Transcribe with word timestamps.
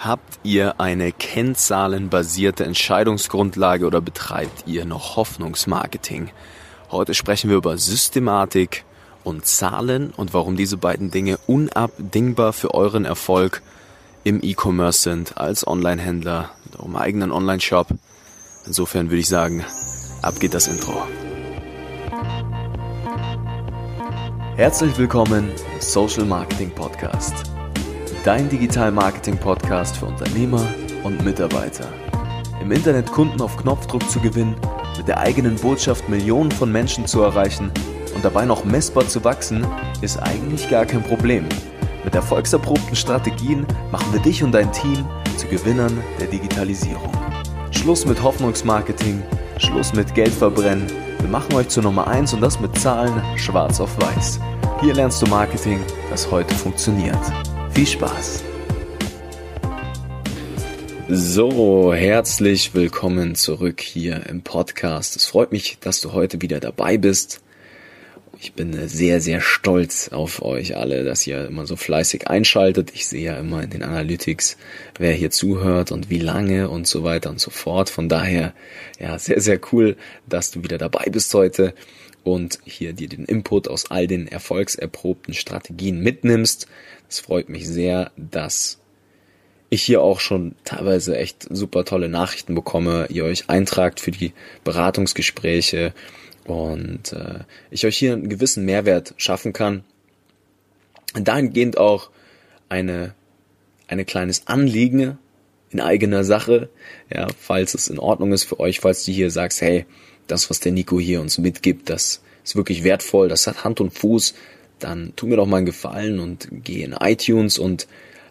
Habt 0.00 0.40
ihr 0.44 0.80
eine 0.80 1.12
kennzahlenbasierte 1.12 2.64
Entscheidungsgrundlage 2.64 3.86
oder 3.86 4.00
betreibt 4.00 4.66
ihr 4.66 4.86
noch 4.86 5.16
Hoffnungsmarketing? 5.16 6.30
Heute 6.90 7.12
sprechen 7.12 7.50
wir 7.50 7.58
über 7.58 7.76
Systematik 7.76 8.86
und 9.24 9.44
Zahlen 9.44 10.10
und 10.16 10.32
warum 10.32 10.56
diese 10.56 10.78
beiden 10.78 11.10
Dinge 11.10 11.38
unabdingbar 11.46 12.54
für 12.54 12.72
euren 12.72 13.04
Erfolg 13.04 13.60
im 14.24 14.40
E-Commerce 14.42 15.02
sind 15.02 15.36
als 15.36 15.66
Online-Händler 15.66 16.48
mit 16.64 16.80
eurem 16.80 16.96
eigenen 16.96 17.30
Online-Shop. 17.30 17.88
Insofern 18.64 19.10
würde 19.10 19.20
ich 19.20 19.28
sagen, 19.28 19.66
ab 20.22 20.40
geht 20.40 20.54
das 20.54 20.66
Intro. 20.66 20.94
Herzlich 24.56 24.96
willkommen 24.96 25.50
im 25.74 25.80
Social 25.82 26.24
Marketing 26.24 26.70
Podcast 26.70 27.49
dein 28.24 28.48
Digital-Marketing-Podcast 28.50 29.96
für 29.96 30.06
Unternehmer 30.06 30.62
und 31.04 31.24
Mitarbeiter. 31.24 31.86
Im 32.60 32.70
Internet 32.70 33.10
Kunden 33.10 33.40
auf 33.40 33.56
Knopfdruck 33.56 34.08
zu 34.10 34.20
gewinnen, 34.20 34.56
mit 34.98 35.08
der 35.08 35.18
eigenen 35.18 35.56
Botschaft 35.56 36.06
Millionen 36.08 36.50
von 36.50 36.70
Menschen 36.70 37.06
zu 37.06 37.22
erreichen 37.22 37.70
und 38.14 38.22
dabei 38.22 38.44
noch 38.44 38.64
messbar 38.64 39.08
zu 39.08 39.24
wachsen, 39.24 39.66
ist 40.02 40.18
eigentlich 40.18 40.68
gar 40.68 40.84
kein 40.84 41.02
Problem. 41.02 41.46
Mit 42.04 42.14
erfolgserprobten 42.14 42.94
Strategien 42.94 43.66
machen 43.90 44.12
wir 44.12 44.20
dich 44.20 44.42
und 44.42 44.52
dein 44.52 44.70
Team 44.72 45.06
zu 45.38 45.46
Gewinnern 45.46 45.98
der 46.18 46.26
Digitalisierung. 46.26 47.12
Schluss 47.70 48.04
mit 48.04 48.22
Hoffnungsmarketing, 48.22 49.22
Schluss 49.56 49.94
mit 49.94 50.14
Geldverbrennen. 50.14 50.86
Wir 51.20 51.28
machen 51.30 51.54
euch 51.54 51.68
zur 51.68 51.84
Nummer 51.84 52.06
1 52.06 52.34
und 52.34 52.42
das 52.42 52.60
mit 52.60 52.78
Zahlen 52.78 53.22
schwarz 53.36 53.80
auf 53.80 53.96
weiß. 53.98 54.40
Hier 54.82 54.92
lernst 54.92 55.22
du 55.22 55.26
Marketing, 55.26 55.80
das 56.10 56.30
heute 56.30 56.54
funktioniert. 56.54 57.18
Viel 57.74 57.86
Spaß! 57.86 58.42
So, 61.08 61.94
herzlich 61.94 62.74
willkommen 62.74 63.34
zurück 63.34 63.80
hier 63.80 64.26
im 64.26 64.42
Podcast. 64.42 65.16
Es 65.16 65.26
freut 65.26 65.52
mich, 65.52 65.78
dass 65.80 66.00
du 66.00 66.12
heute 66.12 66.42
wieder 66.42 66.60
dabei 66.60 66.98
bist. 66.98 67.40
Ich 68.40 68.54
bin 68.54 68.88
sehr, 68.88 69.20
sehr 69.20 69.40
stolz 69.40 70.08
auf 70.08 70.42
euch 70.42 70.76
alle, 70.76 71.04
dass 71.04 71.26
ihr 71.26 71.46
immer 71.46 71.66
so 71.66 71.76
fleißig 71.76 72.28
einschaltet. 72.28 72.90
Ich 72.94 73.06
sehe 73.06 73.22
ja 73.24 73.36
immer 73.36 73.62
in 73.62 73.70
den 73.70 73.82
Analytics, 73.82 74.56
wer 74.98 75.12
hier 75.12 75.30
zuhört 75.30 75.92
und 75.92 76.10
wie 76.10 76.18
lange 76.18 76.68
und 76.68 76.86
so 76.86 77.04
weiter 77.04 77.30
und 77.30 77.40
so 77.40 77.50
fort. 77.50 77.90
Von 77.90 78.08
daher, 78.08 78.52
ja, 78.98 79.18
sehr, 79.18 79.40
sehr 79.40 79.60
cool, 79.72 79.96
dass 80.26 80.50
du 80.50 80.62
wieder 80.62 80.78
dabei 80.78 81.04
bist 81.10 81.32
heute 81.34 81.74
und 82.24 82.58
hier 82.64 82.92
dir 82.92 83.08
den 83.08 83.24
Input 83.24 83.68
aus 83.68 83.90
all 83.90 84.06
den 84.06 84.26
erfolgserprobten 84.26 85.34
Strategien 85.34 86.00
mitnimmst. 86.00 86.66
Es 87.10 87.18
freut 87.18 87.48
mich 87.48 87.66
sehr, 87.66 88.12
dass 88.16 88.78
ich 89.68 89.82
hier 89.82 90.00
auch 90.00 90.20
schon 90.20 90.54
teilweise 90.64 91.18
echt 91.18 91.44
super 91.50 91.84
tolle 91.84 92.08
Nachrichten 92.08 92.54
bekomme, 92.54 93.08
ihr 93.10 93.24
euch 93.24 93.50
eintragt 93.50 93.98
für 93.98 94.12
die 94.12 94.32
Beratungsgespräche 94.62 95.92
und 96.44 97.12
äh, 97.12 97.40
ich 97.72 97.84
euch 97.84 97.96
hier 97.96 98.12
einen 98.12 98.28
gewissen 98.28 98.64
Mehrwert 98.64 99.14
schaffen 99.16 99.52
kann. 99.52 99.82
Dahingehend 101.14 101.78
auch 101.78 102.10
eine, 102.68 103.14
eine 103.88 104.04
kleines 104.04 104.46
Anliegen 104.46 105.18
in 105.70 105.80
eigener 105.80 106.22
Sache, 106.22 106.68
ja, 107.12 107.26
falls 107.36 107.74
es 107.74 107.88
in 107.88 107.98
Ordnung 107.98 108.32
ist 108.32 108.44
für 108.44 108.60
euch, 108.60 108.78
falls 108.78 109.04
du 109.04 109.10
hier 109.10 109.32
sagst, 109.32 109.60
hey, 109.62 109.84
das, 110.28 110.48
was 110.48 110.60
der 110.60 110.70
Nico 110.70 111.00
hier 111.00 111.20
uns 111.20 111.38
mitgibt, 111.38 111.90
das 111.90 112.22
ist 112.44 112.54
wirklich 112.54 112.84
wertvoll, 112.84 113.28
das 113.28 113.48
hat 113.48 113.64
Hand 113.64 113.80
und 113.80 113.90
Fuß, 113.98 114.34
dann 114.80 115.12
tu 115.16 115.26
mir 115.26 115.36
doch 115.36 115.46
mal 115.46 115.58
einen 115.58 115.66
Gefallen 115.66 116.18
und 116.18 116.48
geh 116.50 116.82
in 116.82 116.92
iTunes 116.92 117.58
und 117.58 117.86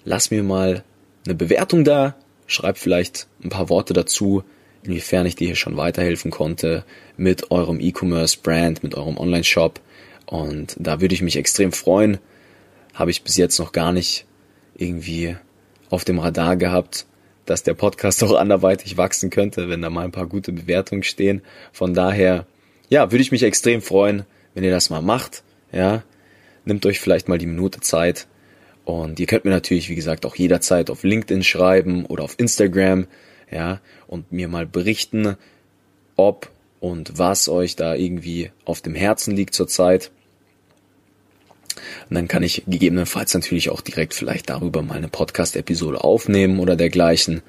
lass 0.05 0.31
mir 0.31 0.43
mal 0.43 0.83
eine 1.25 1.35
Bewertung 1.35 1.83
da, 1.83 2.15
schreib 2.47 2.77
vielleicht 2.77 3.27
ein 3.43 3.49
paar 3.49 3.69
Worte 3.69 3.93
dazu, 3.93 4.43
inwiefern 4.83 5.25
ich 5.25 5.35
dir 5.35 5.47
hier 5.47 5.55
schon 5.55 5.77
weiterhelfen 5.77 6.31
konnte 6.31 6.83
mit 7.17 7.51
eurem 7.51 7.79
E-Commerce-Brand, 7.79 8.83
mit 8.83 8.95
eurem 8.95 9.17
Online-Shop. 9.17 9.79
Und 10.25 10.75
da 10.79 11.01
würde 11.01 11.15
ich 11.15 11.21
mich 11.21 11.35
extrem 11.35 11.71
freuen. 11.71 12.17
Habe 12.93 13.11
ich 13.11 13.23
bis 13.23 13.37
jetzt 13.37 13.59
noch 13.59 13.71
gar 13.71 13.91
nicht 13.91 14.25
irgendwie 14.75 15.35
auf 15.89 16.05
dem 16.05 16.19
Radar 16.19 16.55
gehabt 16.55 17.05
dass 17.49 17.63
der 17.63 17.73
Podcast 17.73 18.23
auch 18.23 18.35
anderweitig 18.35 18.97
wachsen 18.97 19.29
könnte, 19.29 19.69
wenn 19.69 19.81
da 19.81 19.89
mal 19.89 20.05
ein 20.05 20.11
paar 20.11 20.27
gute 20.27 20.51
Bewertungen 20.51 21.03
stehen. 21.03 21.41
Von 21.71 21.93
daher, 21.93 22.45
ja, 22.89 23.11
würde 23.11 23.21
ich 23.21 23.31
mich 23.31 23.43
extrem 23.43 23.81
freuen, 23.81 24.25
wenn 24.53 24.63
ihr 24.63 24.71
das 24.71 24.89
mal 24.89 25.01
macht. 25.01 25.43
Ja, 25.71 26.03
nehmt 26.65 26.85
euch 26.85 26.99
vielleicht 26.99 27.27
mal 27.27 27.37
die 27.37 27.45
Minute 27.45 27.79
Zeit. 27.81 28.27
Und 28.85 29.19
ihr 29.19 29.27
könnt 29.27 29.45
mir 29.45 29.51
natürlich, 29.51 29.89
wie 29.89 29.95
gesagt, 29.95 30.25
auch 30.25 30.35
jederzeit 30.35 30.89
auf 30.89 31.03
LinkedIn 31.03 31.43
schreiben 31.43 32.05
oder 32.05 32.23
auf 32.23 32.35
Instagram, 32.39 33.07
ja, 33.51 33.81
und 34.07 34.31
mir 34.31 34.47
mal 34.47 34.65
berichten, 34.65 35.37
ob 36.15 36.49
und 36.79 37.17
was 37.17 37.49
euch 37.49 37.75
da 37.75 37.95
irgendwie 37.95 38.51
auf 38.65 38.81
dem 38.81 38.95
Herzen 38.95 39.35
liegt 39.35 39.53
zurzeit. 39.53 40.11
Und 42.09 42.15
dann 42.15 42.27
kann 42.27 42.43
ich 42.43 42.63
gegebenenfalls 42.67 43.33
natürlich 43.33 43.69
auch 43.69 43.81
direkt 43.81 44.13
vielleicht 44.13 44.49
darüber 44.49 44.81
mal 44.81 44.97
eine 44.97 45.07
Podcast-Episode 45.07 46.03
aufnehmen 46.03 46.59
oder 46.59 46.75
dergleichen. 46.75 47.41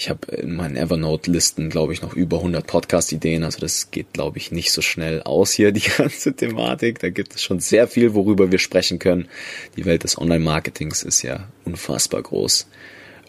Ich 0.00 0.08
habe 0.08 0.34
in 0.34 0.56
meinen 0.56 0.78
Evernote-Listen, 0.78 1.68
glaube 1.68 1.92
ich, 1.92 2.00
noch 2.00 2.14
über 2.14 2.38
100 2.38 2.66
Podcast-Ideen. 2.66 3.44
Also 3.44 3.60
das 3.60 3.90
geht, 3.90 4.14
glaube 4.14 4.38
ich, 4.38 4.50
nicht 4.50 4.72
so 4.72 4.80
schnell 4.80 5.22
aus 5.24 5.52
hier, 5.52 5.72
die 5.72 5.82
ganze 5.82 6.34
Thematik. 6.34 7.00
Da 7.00 7.10
gibt 7.10 7.34
es 7.34 7.42
schon 7.42 7.60
sehr 7.60 7.86
viel, 7.86 8.14
worüber 8.14 8.50
wir 8.50 8.58
sprechen 8.58 8.98
können. 8.98 9.28
Die 9.76 9.84
Welt 9.84 10.02
des 10.02 10.16
Online-Marketings 10.16 11.02
ist 11.02 11.20
ja 11.20 11.48
unfassbar 11.66 12.22
groß. 12.22 12.66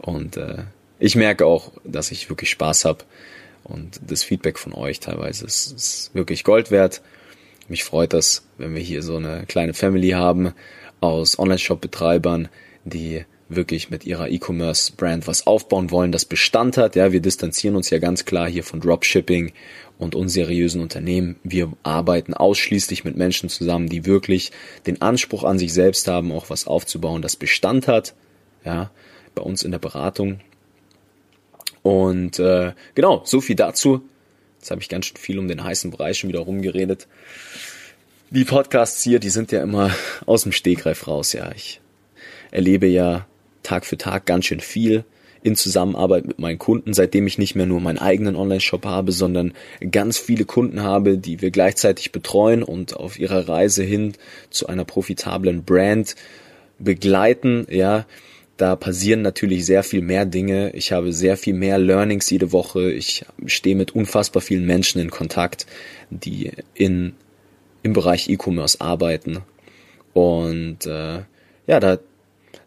Und 0.02 0.38
äh, 0.38 0.60
ich 0.98 1.18
merke 1.18 1.46
auch, 1.46 1.74
dass 1.84 2.10
ich 2.10 2.30
wirklich 2.30 2.52
Spaß 2.52 2.86
habe. 2.86 3.04
Und 3.66 4.00
das 4.08 4.24
Feedback 4.24 4.58
von 4.58 4.74
euch 4.74 5.02
teilweise 5.02 5.46
ist, 5.48 5.74
ist 5.74 6.12
wirklich 6.16 6.46
Gold 6.46 6.72
wert. 6.72 7.02
Mich 7.68 7.84
freut 7.84 8.14
das, 8.14 8.46
wenn 8.58 8.76
wir 8.76 8.82
hier 8.82 9.04
so 9.04 9.18
eine 9.18 9.44
kleine 9.46 9.74
Family 9.74 10.12
haben 10.12 10.54
aus 11.02 11.38
Online-Shop-Betreibern, 11.38 12.48
die 12.86 13.26
wirklich 13.56 13.90
mit 13.90 14.06
ihrer 14.06 14.30
E-Commerce-Brand 14.30 15.28
was 15.28 15.48
aufbauen 15.48 15.92
wollen, 15.92 16.12
das 16.12 16.26
Bestand 16.26 16.78
hat. 16.78 16.96
Ja, 16.96 17.12
wir 17.12 17.20
distanzieren 17.20 17.76
uns 17.76 17.90
ja 17.90 18.00
ganz 18.00 18.26
klar 18.26 18.50
hier 18.50 18.64
von 18.64 18.80
Dropshipping 18.80 19.52
und 19.98 20.16
unseriösen 20.16 20.82
Unternehmen. 20.82 21.38
Wir 21.44 21.72
arbeiten 21.84 22.34
ausschließlich 22.34 23.04
mit 23.04 23.16
Menschen 23.18 23.50
zusammen, 23.50 23.88
die 23.88 24.06
wirklich 24.06 24.52
den 24.88 25.02
Anspruch 25.02 25.44
an 25.44 25.60
sich 25.60 25.74
selbst 25.74 26.08
haben, 26.08 26.32
auch 26.32 26.50
was 26.50 26.68
aufzubauen, 26.68 27.22
das 27.22 27.36
Bestand 27.36 27.88
hat. 27.88 28.14
Ja, 28.66 28.92
bei 29.36 29.44
uns 29.44 29.64
in 29.64 29.72
der 29.72 29.80
Beratung. 29.80 30.40
Und 31.84 32.40
äh, 32.40 32.74
genau, 32.96 33.22
so 33.26 33.42
viel 33.42 33.56
dazu. 33.56 34.02
Jetzt 34.60 34.72
habe 34.72 34.82
ich 34.82 34.90
ganz 34.90 35.08
schön 35.08 35.18
viel 35.18 35.40
um 35.40 35.48
den 35.48 35.64
heißen 35.64 35.90
Brei 35.90 36.14
schon 36.14 36.30
wieder 36.30 36.42
rumgeredet. 36.42 37.08
Die 38.30 38.46
Podcasts 38.46 39.04
hier, 39.04 39.20
die 39.20 39.30
sind 39.30 39.52
ja 39.52 39.62
immer 39.62 39.92
aus 40.26 40.44
dem 40.44 40.52
Stegreif 40.52 41.08
raus, 41.08 41.34
ja. 41.34 41.52
Ich 41.54 41.82
erlebe 42.52 42.88
ja 42.88 43.26
Tag 43.64 43.86
für 43.86 43.98
Tag 43.98 44.26
ganz 44.26 44.46
schön 44.46 44.60
viel 44.60 45.04
in 45.44 45.56
Zusammenarbeit 45.56 46.28
mit 46.28 46.38
meinen 46.38 46.60
Kunden, 46.60 46.94
seitdem 46.94 47.26
ich 47.26 47.40
nicht 47.40 47.56
mehr 47.56 47.66
nur 47.66 47.82
meinen 47.82 47.98
eigenen 47.98 48.36
Online-Shop 48.36 48.86
habe, 48.86 49.12
sondern 49.12 49.54
ganz 49.90 50.20
viele 50.20 50.46
Kunden 50.46 50.84
habe, 50.84 51.18
die 51.18 51.42
wir 51.42 51.50
gleichzeitig 51.50 52.12
betreuen 52.12 52.62
und 52.62 52.96
auf 52.96 53.18
ihrer 53.18 53.50
Reise 53.50 53.84
hin 53.84 54.14
zu 54.52 54.68
einer 54.68 54.86
profitablen 54.86 55.64
Brand 55.64 56.16
begleiten, 56.78 57.66
ja 57.70 58.06
da 58.62 58.76
passieren 58.76 59.24
natürlich 59.24 59.66
sehr 59.66 59.82
viel 59.82 60.04
mehr 60.04 60.26
Dinge. 60.26 60.70
Ich 60.76 60.92
habe 60.92 61.14
sehr 61.14 61.36
viel 61.36 61.56
mehr 61.56 61.80
Learnings 61.80 62.30
jede 62.30 62.52
Woche. 62.52 62.92
Ich 62.92 63.26
stehe 63.48 63.76
mit 63.76 63.96
unfassbar 63.96 64.40
vielen 64.40 64.68
Menschen 64.68 65.02
in 65.02 65.10
Kontakt, 65.10 65.66
die 66.12 66.52
in, 66.76 67.14
im 67.82 67.94
Bereich 67.94 68.30
E-Commerce 68.30 68.80
arbeiten. 68.80 69.40
Und 70.14 70.86
äh, 70.86 71.22
ja, 71.66 71.80
da 71.80 71.98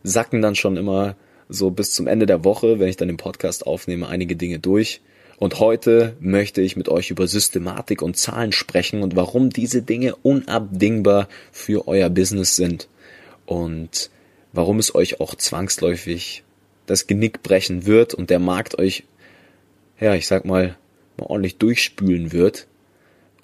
sacken 0.04 0.40
dann 0.40 0.54
schon 0.54 0.76
immer 0.76 1.16
so 1.48 1.70
bis 1.70 1.92
zum 1.92 2.06
Ende 2.06 2.26
der 2.26 2.44
Woche, 2.44 2.78
wenn 2.78 2.88
ich 2.88 2.96
dann 2.96 3.08
den 3.08 3.16
Podcast 3.16 3.66
aufnehme, 3.66 4.08
einige 4.08 4.36
Dinge 4.36 4.60
durch. 4.60 5.00
Und 5.36 5.58
heute 5.58 6.16
möchte 6.20 6.60
ich 6.60 6.76
mit 6.76 6.88
euch 6.88 7.10
über 7.10 7.26
Systematik 7.26 8.02
und 8.02 8.16
Zahlen 8.16 8.52
sprechen 8.52 9.02
und 9.02 9.16
warum 9.16 9.50
diese 9.50 9.82
Dinge 9.82 10.14
unabdingbar 10.16 11.28
für 11.50 11.88
euer 11.88 12.08
Business 12.08 12.54
sind. 12.54 12.88
Und 13.46 14.10
warum 14.52 14.78
es 14.78 14.94
euch 14.94 15.20
auch 15.20 15.34
zwangsläufig 15.34 16.44
das 16.86 17.06
Genick 17.06 17.42
brechen 17.42 17.86
wird 17.86 18.14
und 18.14 18.30
der 18.30 18.38
Markt 18.38 18.78
euch, 18.78 19.04
ja, 20.00 20.14
ich 20.14 20.26
sag 20.26 20.44
mal, 20.44 20.76
mal 21.16 21.26
ordentlich 21.26 21.58
durchspülen 21.58 22.32
wird 22.32 22.66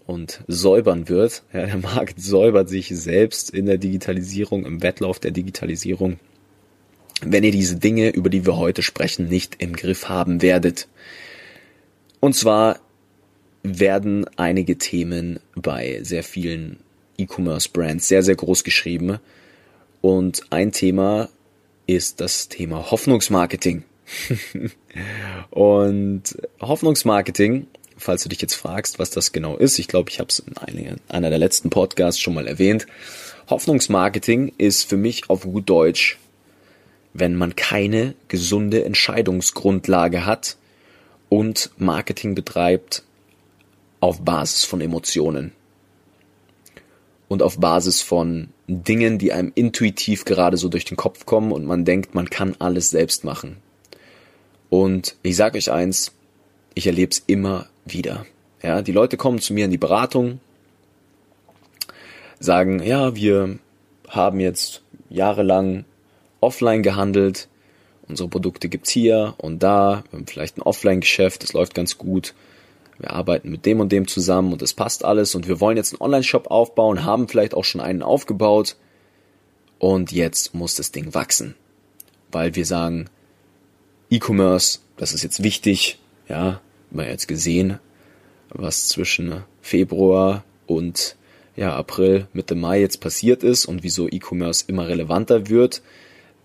und 0.06 0.42
säubern 0.46 1.08
wird. 1.08 1.42
Ja, 1.52 1.66
der 1.66 1.78
Markt 1.78 2.20
säubert 2.20 2.68
sich 2.68 2.88
selbst 2.88 3.50
in 3.50 3.66
der 3.66 3.78
Digitalisierung, 3.78 4.64
im 4.64 4.82
Wettlauf 4.82 5.18
der 5.18 5.32
Digitalisierung, 5.32 6.18
wenn 7.22 7.44
ihr 7.44 7.52
diese 7.52 7.76
Dinge, 7.76 8.10
über 8.10 8.30
die 8.30 8.46
wir 8.46 8.56
heute 8.56 8.82
sprechen, 8.82 9.28
nicht 9.28 9.56
im 9.58 9.74
Griff 9.74 10.08
haben 10.08 10.42
werdet. 10.42 10.88
Und 12.20 12.34
zwar 12.34 12.80
werden 13.62 14.26
einige 14.36 14.78
Themen 14.78 15.40
bei 15.54 16.00
sehr 16.02 16.22
vielen 16.22 16.78
E-Commerce-Brands 17.18 18.08
sehr, 18.08 18.22
sehr 18.22 18.36
groß 18.36 18.64
geschrieben 18.64 19.18
und 20.00 20.42
ein 20.50 20.72
Thema 20.72 21.28
ist 21.86 22.20
das 22.20 22.48
Thema 22.48 22.90
Hoffnungsmarketing. 22.90 23.84
und 25.50 26.22
Hoffnungsmarketing, 26.60 27.66
falls 27.96 28.22
du 28.22 28.28
dich 28.28 28.40
jetzt 28.40 28.54
fragst, 28.54 28.98
was 28.98 29.10
das 29.10 29.32
genau 29.32 29.56
ist, 29.56 29.78
ich 29.78 29.88
glaube, 29.88 30.10
ich 30.10 30.18
habe 30.18 30.28
es 30.28 30.38
in 30.38 30.98
einer 31.08 31.30
der 31.30 31.38
letzten 31.38 31.70
Podcasts 31.70 32.20
schon 32.20 32.34
mal 32.34 32.46
erwähnt. 32.46 32.86
Hoffnungsmarketing 33.48 34.52
ist 34.58 34.88
für 34.88 34.96
mich 34.96 35.28
auf 35.28 35.42
gut 35.42 35.68
Deutsch, 35.68 36.18
wenn 37.12 37.34
man 37.36 37.56
keine 37.56 38.14
gesunde 38.28 38.84
Entscheidungsgrundlage 38.84 40.26
hat 40.26 40.56
und 41.28 41.70
Marketing 41.76 42.34
betreibt 42.34 43.04
auf 44.00 44.22
Basis 44.22 44.64
von 44.64 44.80
Emotionen 44.80 45.52
und 47.28 47.42
auf 47.42 47.58
Basis 47.58 48.02
von 48.02 48.48
Dingen, 48.66 49.18
die 49.18 49.32
einem 49.32 49.52
intuitiv 49.54 50.24
gerade 50.24 50.56
so 50.56 50.68
durch 50.68 50.84
den 50.84 50.96
Kopf 50.96 51.26
kommen 51.26 51.52
und 51.52 51.64
man 51.64 51.84
denkt, 51.84 52.14
man 52.14 52.30
kann 52.30 52.56
alles 52.58 52.90
selbst 52.90 53.24
machen. 53.24 53.56
Und 54.68 55.16
ich 55.22 55.36
sage 55.36 55.58
euch 55.58 55.70
eins, 55.70 56.12
ich 56.74 56.86
erlebe 56.86 57.10
es 57.10 57.22
immer 57.26 57.66
wieder. 57.84 58.26
Ja, 58.62 58.82
die 58.82 58.92
Leute 58.92 59.16
kommen 59.16 59.40
zu 59.40 59.52
mir 59.54 59.64
in 59.64 59.70
die 59.70 59.78
Beratung, 59.78 60.40
sagen, 62.38 62.82
ja, 62.82 63.14
wir 63.14 63.58
haben 64.08 64.40
jetzt 64.40 64.82
jahrelang 65.08 65.84
offline 66.40 66.82
gehandelt, 66.82 67.48
unsere 68.08 68.28
Produkte 68.28 68.68
gibt's 68.68 68.90
hier 68.90 69.34
und 69.38 69.62
da, 69.62 70.04
wir 70.10 70.18
haben 70.18 70.26
vielleicht 70.26 70.58
ein 70.58 70.62
Offline-Geschäft, 70.62 71.42
das 71.42 71.52
läuft 71.52 71.74
ganz 71.74 71.98
gut. 71.98 72.34
Wir 72.98 73.12
arbeiten 73.12 73.50
mit 73.50 73.64
dem 73.64 73.80
und 73.80 73.92
dem 73.92 74.06
zusammen 74.06 74.52
und 74.52 74.60
es 74.60 74.74
passt 74.74 75.04
alles 75.04 75.34
und 75.34 75.48
wir 75.48 75.60
wollen 75.60 75.78
jetzt 75.78 75.94
einen 75.94 76.02
Online-Shop 76.02 76.50
aufbauen, 76.50 77.04
haben 77.04 77.28
vielleicht 77.28 77.54
auch 77.54 77.64
schon 77.64 77.80
einen 77.80 78.02
aufgebaut. 78.02 78.76
Und 79.78 80.12
jetzt 80.12 80.54
muss 80.54 80.74
das 80.74 80.92
Ding 80.92 81.14
wachsen, 81.14 81.54
weil 82.30 82.54
wir 82.54 82.66
sagen, 82.66 83.08
E-Commerce, 84.10 84.80
das 84.98 85.14
ist 85.14 85.22
jetzt 85.22 85.42
wichtig, 85.42 85.98
ja, 86.28 86.60
haben 86.90 86.98
wir 86.98 87.08
jetzt 87.08 87.28
gesehen, 87.28 87.78
was 88.50 88.88
zwischen 88.88 89.44
Februar 89.62 90.44
und 90.66 91.16
ja, 91.56 91.74
April, 91.74 92.26
Mitte 92.32 92.54
Mai 92.54 92.80
jetzt 92.80 93.00
passiert 93.00 93.42
ist 93.42 93.64
und 93.64 93.82
wieso 93.82 94.08
E-Commerce 94.08 94.64
immer 94.66 94.88
relevanter 94.88 95.48
wird, 95.48 95.80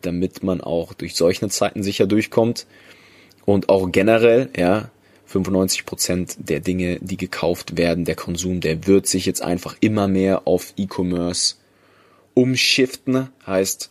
damit 0.02 0.44
man 0.44 0.62
auch 0.62 0.94
durch 0.94 1.16
solche 1.16 1.48
Zeiten 1.50 1.84
sicher 1.84 2.08
durchkommt. 2.08 2.66
Und 3.46 3.70
auch 3.70 3.92
generell, 3.92 4.50
ja, 4.58 4.90
95 5.28 5.86
Prozent 5.86 6.36
der 6.38 6.60
Dinge, 6.60 7.00
die 7.02 7.18
gekauft 7.18 7.78
werden, 7.78 8.06
der 8.06 8.16
Konsum, 8.16 8.62
der 8.62 8.88
wird 8.88 9.08
sich 9.08 9.26
jetzt 9.26 9.42
einfach 9.42 9.76
immer 9.80 10.08
mehr 10.08 10.48
auf 10.48 10.74
E-Commerce 10.78 11.56
umschiften. 12.34 13.30
Heißt, 13.46 13.90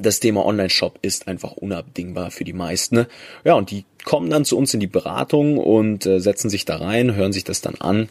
das 0.00 0.20
Thema 0.20 0.44
Online-Shop 0.46 0.98
ist 1.02 1.28
einfach 1.28 1.52
unabdingbar 1.52 2.30
für 2.30 2.44
die 2.44 2.52
meisten. 2.52 3.06
Ja, 3.44 3.54
und 3.54 3.70
die 3.70 3.84
kommen 4.04 4.30
dann 4.30 4.44
zu 4.44 4.56
uns 4.56 4.72
in 4.74 4.80
die 4.80 4.86
Beratung 4.86 5.58
und 5.58 6.06
äh, 6.06 6.20
setzen 6.20 6.50
sich 6.50 6.64
da 6.64 6.76
rein, 6.76 7.14
hören 7.14 7.32
sich 7.32 7.44
das 7.44 7.60
dann 7.60 7.74
an. 7.76 8.08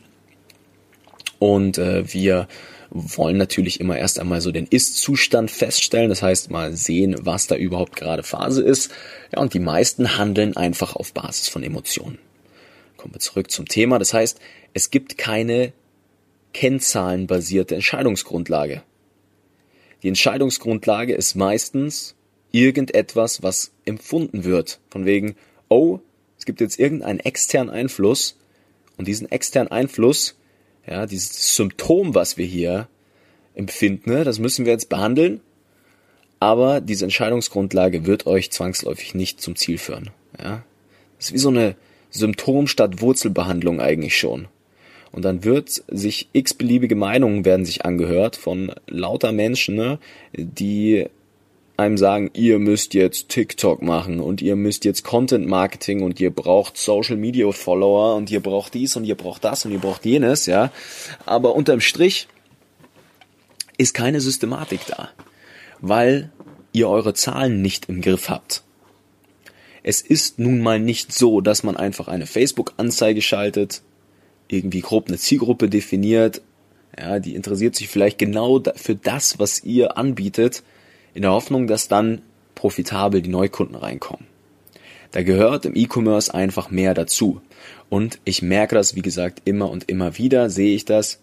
Und 1.39 1.77
äh, 1.77 2.13
wir 2.13 2.47
wollen 2.89 3.37
natürlich 3.37 3.79
immer 3.79 3.97
erst 3.97 4.19
einmal 4.19 4.41
so 4.41 4.51
den 4.51 4.67
Ist-Zustand 4.67 5.51
feststellen, 5.51 6.09
das 6.09 6.21
heißt 6.21 6.51
mal 6.51 6.73
sehen, 6.73 7.15
was 7.19 7.47
da 7.47 7.55
überhaupt 7.55 7.95
gerade 7.95 8.23
Phase 8.23 8.61
ist. 8.61 8.91
Ja, 9.33 9.41
und 9.41 9.53
die 9.53 9.59
meisten 9.59 10.17
handeln 10.17 10.55
einfach 10.55 10.95
auf 10.95 11.13
Basis 11.13 11.47
von 11.47 11.63
Emotionen. 11.63 12.19
Kommen 12.95 13.13
wir 13.13 13.19
zurück 13.19 13.51
zum 13.51 13.67
Thema. 13.67 13.99
Das 13.99 14.13
heißt, 14.13 14.39
es 14.73 14.89
gibt 14.89 15.17
keine 15.17 15.73
kennzahlenbasierte 16.53 17.75
Entscheidungsgrundlage. 17.75 18.83
Die 20.03 20.07
Entscheidungsgrundlage 20.07 21.13
ist 21.13 21.35
meistens 21.35 22.15
irgendetwas, 22.51 23.43
was 23.43 23.71
empfunden 23.85 24.43
wird. 24.43 24.79
Von 24.89 25.05
wegen, 25.05 25.35
oh, 25.69 25.99
es 26.37 26.45
gibt 26.45 26.61
jetzt 26.61 26.79
irgendeinen 26.79 27.19
externen 27.19 27.69
Einfluss 27.69 28.37
und 28.97 29.07
diesen 29.07 29.29
externen 29.31 29.71
Einfluss 29.71 30.35
ja, 30.89 31.05
dieses 31.05 31.55
Symptom, 31.55 32.15
was 32.15 32.37
wir 32.37 32.45
hier 32.45 32.87
empfinden, 33.55 34.11
ne, 34.11 34.23
das 34.23 34.39
müssen 34.39 34.65
wir 34.65 34.71
jetzt 34.71 34.89
behandeln. 34.89 35.41
Aber 36.39 36.81
diese 36.81 37.05
Entscheidungsgrundlage 37.05 38.05
wird 38.05 38.27
euch 38.27 38.51
zwangsläufig 38.51 39.15
nicht 39.15 39.41
zum 39.41 39.55
Ziel 39.55 39.79
führen. 39.79 40.11
Ja, 40.39 40.63
das 41.17 41.27
ist 41.27 41.33
wie 41.33 41.39
so 41.39 41.49
eine 41.49 41.75
Symptom 42.11 42.67
statt 42.67 43.01
Wurzelbehandlung 43.01 43.81
eigentlich 43.81 44.17
schon. 44.17 44.47
Und 45.11 45.25
dann 45.25 45.43
wird 45.43 45.83
sich 45.87 46.29
x-beliebige 46.33 46.95
Meinungen 46.95 47.43
werden 47.43 47.65
sich 47.65 47.85
angehört 47.85 48.35
von 48.35 48.71
lauter 48.87 49.31
Menschen, 49.31 49.75
ne, 49.75 49.99
die 50.33 51.07
einem 51.77 51.97
sagen, 51.97 52.31
ihr 52.33 52.57
müsst 52.57 52.95
jetzt 52.95 53.29
TikTok 53.29 53.81
machen 53.81 54.19
und 54.19 54.41
ihr 54.41 54.55
müsst 54.55 54.83
jetzt 54.83 55.03
Content 55.03 55.47
Marketing 55.47 56.01
und 56.01 56.19
ihr 56.19 56.31
braucht 56.31 56.75
Social 56.77 57.17
Media 57.17 57.51
Follower 57.51 58.15
und 58.15 58.31
ihr 58.31 58.41
braucht 58.41 58.73
dies 58.73 58.95
und 58.95 59.05
ihr 59.05 59.15
braucht 59.15 59.43
das 59.43 59.63
und 59.65 59.71
ihr 59.71 59.79
braucht 59.79 60.03
jenes, 60.05 60.47
ja. 60.47 60.71
Aber 61.25 61.55
unterm 61.55 61.79
Strich 61.79 62.27
ist 63.77 63.93
keine 63.93 64.21
Systematik 64.21 64.81
da, 64.87 65.09
weil 65.79 66.31
ihr 66.73 66.89
eure 66.89 67.13
Zahlen 67.13 67.61
nicht 67.61 67.89
im 67.89 68.01
Griff 68.01 68.29
habt. 68.29 68.63
Es 69.83 70.01
ist 70.01 70.39
nun 70.39 70.61
mal 70.61 70.79
nicht 70.79 71.13
so, 71.13 71.41
dass 71.41 71.63
man 71.63 71.77
einfach 71.77 72.07
eine 72.07 72.25
Facebook-Anzeige 72.25 73.21
schaltet, 73.21 73.83
irgendwie 74.47 74.81
grob 74.81 75.07
eine 75.07 75.17
Zielgruppe 75.17 75.69
definiert, 75.69 76.41
ja, 76.97 77.19
die 77.19 77.35
interessiert 77.35 77.75
sich 77.75 77.87
vielleicht 77.87 78.17
genau 78.17 78.61
für 78.75 78.95
das, 78.95 79.37
was 79.37 79.63
ihr 79.63 79.97
anbietet, 79.97 80.63
in 81.17 81.23
der 81.23 81.31
Hoffnung, 81.31 81.65
dass 81.67 81.87
dann 81.87 82.21
profitabel 82.53 83.21
die 83.21 83.29
Neukunden 83.29 83.75
reinkommen. 83.75 84.27
Da 85.11 85.23
gehört 85.23 85.65
im 85.65 85.75
E-Commerce 85.75 86.31
einfach 86.31 86.69
mehr 86.69 86.93
dazu. 86.93 87.41
Und 87.89 88.19
ich 88.23 88.43
merke 88.43 88.75
das, 88.75 88.95
wie 88.95 89.01
gesagt, 89.01 89.41
immer 89.45 89.69
und 89.69 89.89
immer 89.89 90.17
wieder 90.19 90.49
sehe 90.51 90.75
ich 90.75 90.85
das. 90.85 91.19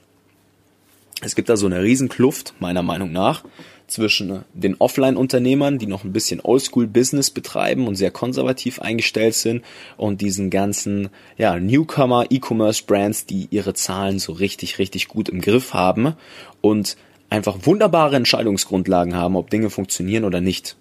Es 1.22 1.36
gibt 1.36 1.48
da 1.48 1.56
so 1.56 1.66
eine 1.66 1.80
Riesenkluft, 1.80 2.54
meiner 2.58 2.82
Meinung 2.82 3.12
nach, 3.12 3.44
zwischen 3.86 4.44
den 4.52 4.74
Offline-Unternehmern, 4.80 5.78
die 5.78 5.86
noch 5.86 6.02
ein 6.02 6.12
bisschen 6.12 6.40
Oldschool-Business 6.40 7.30
betreiben 7.30 7.86
und 7.86 7.94
sehr 7.94 8.10
konservativ 8.10 8.80
eingestellt 8.80 9.34
sind, 9.34 9.62
und 9.96 10.22
diesen 10.22 10.50
ganzen 10.50 11.10
ja, 11.36 11.60
Newcomer-E-Commerce-Brands, 11.60 13.26
die 13.26 13.46
ihre 13.50 13.74
Zahlen 13.74 14.18
so 14.18 14.32
richtig, 14.32 14.78
richtig 14.80 15.06
gut 15.06 15.28
im 15.28 15.40
Griff 15.40 15.72
haben 15.72 16.14
und 16.60 16.96
einfach 17.34 17.66
wunderbare 17.66 18.16
Entscheidungsgrundlagen 18.16 19.14
haben, 19.14 19.36
ob 19.36 19.50
Dinge 19.50 19.70
funktionieren 19.70 20.24
oder 20.24 20.40
nicht. 20.40 20.76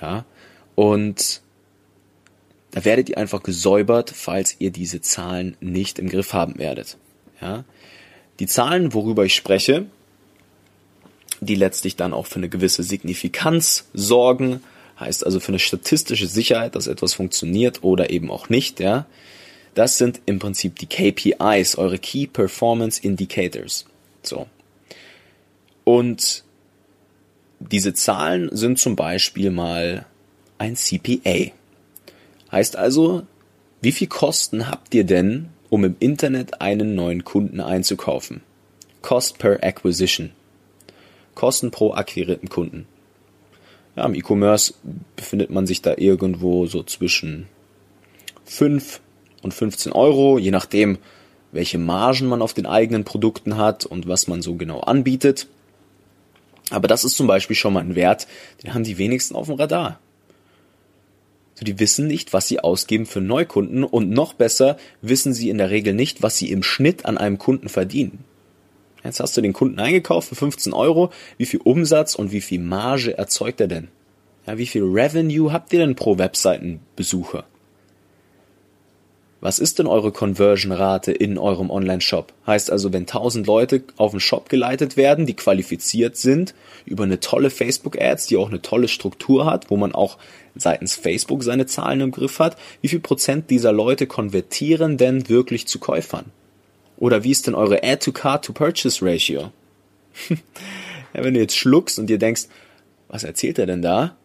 Ja, 0.00 0.24
und 0.74 1.42
da 2.70 2.84
werdet 2.84 3.08
ihr 3.08 3.18
einfach 3.18 3.42
gesäubert, 3.42 4.10
falls 4.14 4.56
ihr 4.58 4.70
diese 4.70 5.00
Zahlen 5.00 5.56
nicht 5.60 5.98
im 5.98 6.08
Griff 6.08 6.32
haben 6.32 6.58
werdet. 6.58 6.96
Ja, 7.40 7.64
die 8.38 8.46
Zahlen, 8.46 8.94
worüber 8.94 9.24
ich 9.24 9.34
spreche, 9.34 9.86
die 11.40 11.54
letztlich 11.56 11.96
dann 11.96 12.12
auch 12.12 12.26
für 12.26 12.36
eine 12.36 12.48
gewisse 12.48 12.82
Signifikanz 12.82 13.88
sorgen, 13.92 14.62
heißt 14.98 15.26
also 15.26 15.40
für 15.40 15.48
eine 15.48 15.58
statistische 15.58 16.28
Sicherheit, 16.28 16.76
dass 16.76 16.86
etwas 16.86 17.14
funktioniert 17.14 17.82
oder 17.82 18.10
eben 18.10 18.30
auch 18.30 18.48
nicht, 18.48 18.80
ja. 18.80 19.06
Das 19.74 19.98
sind 19.98 20.20
im 20.26 20.38
Prinzip 20.38 20.78
die 20.78 20.86
KPIs, 20.86 21.76
eure 21.76 21.98
Key 21.98 22.28
Performance 22.28 23.02
Indicators. 23.02 23.86
So. 24.22 24.46
Und 25.84 26.44
diese 27.60 27.94
Zahlen 27.94 28.48
sind 28.52 28.78
zum 28.78 28.96
Beispiel 28.96 29.50
mal 29.50 30.06
ein 30.58 30.76
CPA. 30.76 31.52
Heißt 32.50 32.76
also, 32.76 33.22
wie 33.80 33.92
viel 33.92 34.08
Kosten 34.08 34.68
habt 34.68 34.94
ihr 34.94 35.04
denn, 35.04 35.50
um 35.70 35.84
im 35.84 35.96
Internet 35.98 36.60
einen 36.60 36.94
neuen 36.94 37.24
Kunden 37.24 37.60
einzukaufen? 37.60 38.42
Cost 39.02 39.38
per 39.38 39.62
Acquisition. 39.62 40.30
Kosten 41.34 41.70
pro 41.70 41.92
akquirierten 41.92 42.48
Kunden. 42.48 42.86
Ja, 43.96 44.06
im 44.06 44.14
E-Commerce 44.14 44.74
befindet 45.16 45.50
man 45.50 45.66
sich 45.66 45.82
da 45.82 45.94
irgendwo 45.96 46.66
so 46.66 46.82
zwischen 46.82 47.48
5 48.44 49.00
und 49.42 49.52
15 49.52 49.92
Euro, 49.92 50.38
je 50.38 50.50
nachdem, 50.50 50.98
welche 51.52 51.78
Margen 51.78 52.26
man 52.26 52.42
auf 52.42 52.54
den 52.54 52.66
eigenen 52.66 53.04
Produkten 53.04 53.56
hat 53.56 53.84
und 53.84 54.08
was 54.08 54.26
man 54.26 54.42
so 54.42 54.54
genau 54.54 54.80
anbietet. 54.80 55.46
Aber 56.70 56.88
das 56.88 57.04
ist 57.04 57.16
zum 57.16 57.26
Beispiel 57.26 57.56
schon 57.56 57.74
mal 57.74 57.80
ein 57.80 57.94
Wert, 57.94 58.26
den 58.62 58.74
haben 58.74 58.84
die 58.84 58.98
wenigsten 58.98 59.34
auf 59.34 59.46
dem 59.46 59.56
Radar. 59.56 60.00
So, 61.54 61.64
die 61.64 61.78
wissen 61.78 62.06
nicht, 62.06 62.32
was 62.32 62.48
sie 62.48 62.60
ausgeben 62.60 63.06
für 63.06 63.20
Neukunden 63.20 63.84
und 63.84 64.10
noch 64.10 64.34
besser 64.34 64.76
wissen 65.02 65.32
sie 65.32 65.50
in 65.50 65.58
der 65.58 65.70
Regel 65.70 65.94
nicht, 65.94 66.22
was 66.22 66.36
sie 66.36 66.50
im 66.50 66.62
Schnitt 66.62 67.04
an 67.04 67.16
einem 67.16 67.38
Kunden 67.38 67.68
verdienen. 67.68 68.24
Jetzt 69.04 69.20
hast 69.20 69.36
du 69.36 69.42
den 69.42 69.52
Kunden 69.52 69.78
eingekauft 69.78 70.28
für 70.28 70.34
15 70.34 70.72
Euro. 70.72 71.12
Wie 71.36 71.46
viel 71.46 71.60
Umsatz 71.60 72.14
und 72.14 72.32
wie 72.32 72.40
viel 72.40 72.60
Marge 72.60 73.16
erzeugt 73.16 73.60
er 73.60 73.68
denn? 73.68 73.88
Ja, 74.46 74.58
wie 74.58 74.66
viel 74.66 74.82
Revenue 74.82 75.52
habt 75.52 75.72
ihr 75.72 75.78
denn 75.78 75.94
pro 75.94 76.18
Webseitenbesucher? 76.18 77.44
Was 79.44 79.58
ist 79.58 79.78
denn 79.78 79.86
eure 79.86 80.10
Conversion-Rate 80.10 81.12
in 81.12 81.36
eurem 81.36 81.68
Online-Shop? 81.68 82.32
Heißt 82.46 82.70
also, 82.70 82.94
wenn 82.94 83.02
1000 83.02 83.46
Leute 83.46 83.84
auf 83.98 84.12
den 84.12 84.20
Shop 84.20 84.48
geleitet 84.48 84.96
werden, 84.96 85.26
die 85.26 85.34
qualifiziert 85.36 86.16
sind, 86.16 86.54
über 86.86 87.04
eine 87.04 87.20
tolle 87.20 87.50
Facebook-Ads, 87.50 88.28
die 88.28 88.38
auch 88.38 88.48
eine 88.48 88.62
tolle 88.62 88.88
Struktur 88.88 89.44
hat, 89.44 89.70
wo 89.70 89.76
man 89.76 89.94
auch 89.94 90.16
seitens 90.56 90.96
Facebook 90.96 91.42
seine 91.42 91.66
Zahlen 91.66 92.00
im 92.00 92.10
Griff 92.10 92.38
hat, 92.38 92.56
wie 92.80 92.88
viel 92.88 93.00
Prozent 93.00 93.50
dieser 93.50 93.70
Leute 93.70 94.06
konvertieren 94.06 94.96
denn 94.96 95.28
wirklich 95.28 95.68
zu 95.68 95.78
Käufern? 95.78 96.24
Oder 96.96 97.22
wie 97.22 97.32
ist 97.32 97.46
denn 97.46 97.54
eure 97.54 97.82
Add-to-Card-to-Purchase-Ratio? 97.82 99.52
wenn 101.12 101.34
du 101.34 101.40
jetzt 101.40 101.58
schluckst 101.58 101.98
und 101.98 102.06
dir 102.06 102.18
denkst, 102.18 102.44
was 103.08 103.24
erzählt 103.24 103.58
er 103.58 103.66
denn 103.66 103.82
da? 103.82 104.16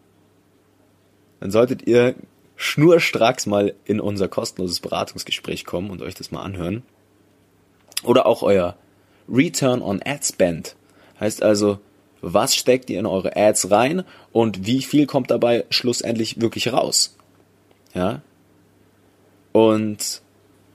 Dann 1.40 1.50
solltet 1.50 1.86
ihr 1.86 2.14
schnurstracks 2.60 3.46
mal 3.46 3.74
in 3.86 4.00
unser 4.00 4.28
kostenloses 4.28 4.80
Beratungsgespräch 4.80 5.64
kommen 5.64 5.88
und 5.88 6.02
euch 6.02 6.14
das 6.14 6.30
mal 6.30 6.42
anhören. 6.42 6.82
Oder 8.02 8.26
auch 8.26 8.42
euer 8.42 8.76
Return 9.30 9.80
on 9.80 10.02
Ad 10.04 10.26
Spend. 10.26 10.76
Heißt 11.18 11.42
also, 11.42 11.78
was 12.20 12.54
steckt 12.54 12.90
ihr 12.90 12.98
in 12.98 13.06
eure 13.06 13.34
Ads 13.34 13.70
rein 13.70 14.04
und 14.30 14.66
wie 14.66 14.82
viel 14.82 15.06
kommt 15.06 15.30
dabei 15.30 15.64
schlussendlich 15.70 16.42
wirklich 16.42 16.70
raus? 16.70 17.16
Ja? 17.94 18.20
Und 19.52 20.20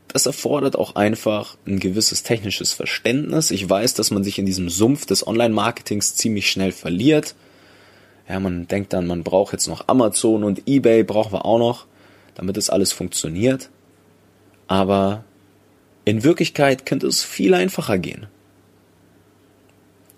das 0.08 0.26
erfordert 0.26 0.76
auch 0.78 0.96
einfach 0.96 1.56
ein 1.68 1.80
gewisses 1.80 2.24
technisches 2.24 2.74
Verständnis. 2.74 3.52
Ich 3.52 3.70
weiß, 3.70 3.94
dass 3.94 4.10
man 4.10 4.24
sich 4.24 4.40
in 4.40 4.48
diesem 4.48 4.70
Sumpf 4.70 5.06
des 5.06 5.28
Online-Marketings 5.28 6.16
ziemlich 6.16 6.50
schnell 6.50 6.72
verliert. 6.72 7.36
Ja, 8.28 8.40
man 8.40 8.68
denkt 8.68 8.94
dann, 8.94 9.06
man 9.06 9.24
braucht 9.24 9.54
jetzt 9.54 9.68
noch 9.68 9.88
Amazon 9.88 10.44
und 10.44 10.68
eBay 10.68 11.04
brauchen 11.04 11.34
wir 11.34 11.46
auch 11.46 11.60
noch, 11.60 11.86
damit 12.34 12.58
das 12.58 12.70
alles 12.70 12.92
funktioniert. 12.92 13.70
Aber 14.68 15.24
in 16.06 16.24
Wirklichkeit 16.24 16.86
könnte 16.86 17.08
es 17.08 17.24
viel 17.24 17.54
einfacher 17.54 17.98
gehen. 17.98 18.28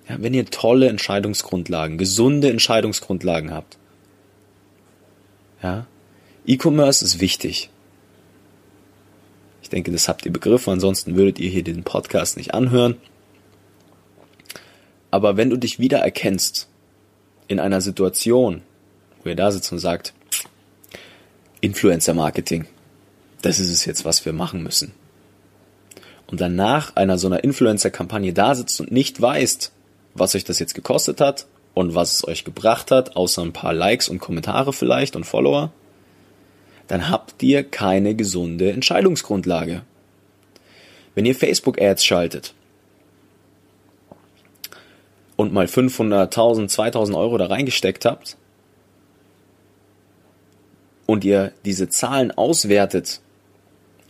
Ja, 0.08 0.16
wenn 0.20 0.34
ihr 0.34 0.46
tolle 0.46 0.88
Entscheidungsgrundlagen, 0.88 1.98
gesunde 1.98 2.50
Entscheidungsgrundlagen 2.50 3.52
habt. 3.52 3.78
Ja, 5.62 5.86
E-Commerce 6.46 7.04
ist 7.04 7.20
wichtig. 7.20 7.70
Ich 9.62 9.70
denke, 9.70 9.92
das 9.92 10.08
habt 10.08 10.26
ihr 10.26 10.32
begriffen, 10.32 10.72
ansonsten 10.72 11.18
würdet 11.18 11.40
ihr 11.40 11.50
hier 11.50 11.64
den 11.64 11.84
Podcast 11.84 12.38
nicht 12.38 12.54
anhören. 12.54 12.96
Aber 15.12 15.36
wenn 15.36 15.50
du 15.50 15.58
dich 15.58 15.78
wieder 15.78 15.98
erkennst 15.98 16.70
in 17.48 17.60
einer 17.60 17.82
Situation, 17.82 18.62
wo 19.24 19.30
ihr 19.30 19.36
da 19.36 19.52
sitzt 19.52 19.72
und 19.72 19.80
sagt, 19.80 20.14
Influencer 21.62 22.14
Marketing, 22.14 22.66
das 23.42 23.60
ist 23.60 23.70
es 23.70 23.86
jetzt, 23.86 24.06
was 24.06 24.26
wir 24.26 24.34
machen 24.34 24.64
müssen. 24.64 24.94
Und 26.28 26.42
dann 26.42 26.56
nach 26.56 26.96
einer 26.96 27.18
so 27.18 27.28
einer 27.28 27.44
Influencer-Kampagne 27.44 28.34
da 28.34 28.54
sitzt 28.54 28.80
und 28.82 28.92
nicht 28.92 29.22
weißt, 29.22 29.72
was 30.14 30.36
euch 30.36 30.44
das 30.44 30.60
jetzt 30.60 30.76
gekostet 30.76 31.22
hat 31.22 31.48
und 31.74 31.96
was 31.96 32.16
es 32.16 32.28
euch 32.28 32.44
gebracht 32.44 32.92
hat, 32.92 33.16
außer 33.16 33.42
ein 33.42 33.54
paar 33.54 33.74
Likes 33.74 34.10
und 34.10 34.20
Kommentare 34.20 34.74
vielleicht 34.74 35.16
und 35.16 35.26
Follower, 35.26 35.72
dann 36.88 37.10
habt 37.10 37.42
ihr 37.44 37.64
keine 37.64 38.16
gesunde 38.16 38.72
Entscheidungsgrundlage. 38.72 39.84
Wenn 41.16 41.26
ihr 41.26 41.36
Facebook-Ads 41.36 42.06
schaltet 42.06 42.54
und 45.38 45.54
mal 45.54 45.70
500, 45.70 46.28
1000, 46.28 46.70
2000 46.70 47.18
Euro 47.18 47.38
da 47.38 47.46
reingesteckt 47.46 48.04
habt 48.04 48.36
und 51.06 51.24
ihr 51.24 51.54
diese 51.64 51.88
Zahlen 51.88 52.32
auswertet 52.32 53.22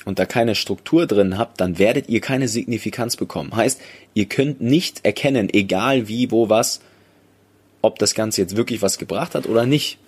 und 0.05 0.19
da 0.19 0.25
keine 0.25 0.55
Struktur 0.55 1.05
drin 1.05 1.37
habt, 1.37 1.61
dann 1.61 1.77
werdet 1.77 2.09
ihr 2.09 2.21
keine 2.21 2.47
Signifikanz 2.47 3.17
bekommen. 3.17 3.55
Heißt, 3.55 3.79
ihr 4.13 4.25
könnt 4.25 4.61
nicht 4.61 5.05
erkennen, 5.05 5.49
egal 5.53 6.07
wie, 6.07 6.31
wo, 6.31 6.49
was, 6.49 6.79
ob 7.81 7.99
das 7.99 8.15
Ganze 8.15 8.41
jetzt 8.41 8.55
wirklich 8.55 8.81
was 8.81 8.97
gebracht 8.97 9.35
hat 9.35 9.47
oder 9.47 9.65
nicht. 9.65 9.99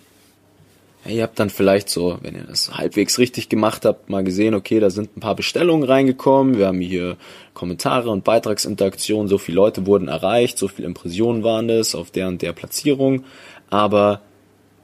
Ja, 1.04 1.10
ihr 1.12 1.22
habt 1.22 1.38
dann 1.38 1.48
vielleicht 1.48 1.88
so, 1.88 2.18
wenn 2.20 2.34
ihr 2.34 2.44
das 2.44 2.76
halbwegs 2.76 3.18
richtig 3.18 3.48
gemacht 3.48 3.84
habt, 3.86 4.10
mal 4.10 4.22
gesehen, 4.22 4.54
okay, 4.54 4.80
da 4.80 4.90
sind 4.90 5.16
ein 5.16 5.20
paar 5.20 5.34
Bestellungen 5.34 5.88
reingekommen, 5.88 6.58
wir 6.58 6.66
haben 6.66 6.80
hier 6.80 7.16
Kommentare 7.54 8.10
und 8.10 8.24
Beitragsinteraktion, 8.24 9.26
so 9.26 9.38
viele 9.38 9.56
Leute 9.56 9.86
wurden 9.86 10.08
erreicht, 10.08 10.58
so 10.58 10.68
viele 10.68 10.88
Impressionen 10.88 11.42
waren 11.42 11.70
es 11.70 11.94
auf 11.94 12.10
der 12.10 12.28
und 12.28 12.42
der 12.42 12.52
Platzierung, 12.52 13.24
aber 13.70 14.20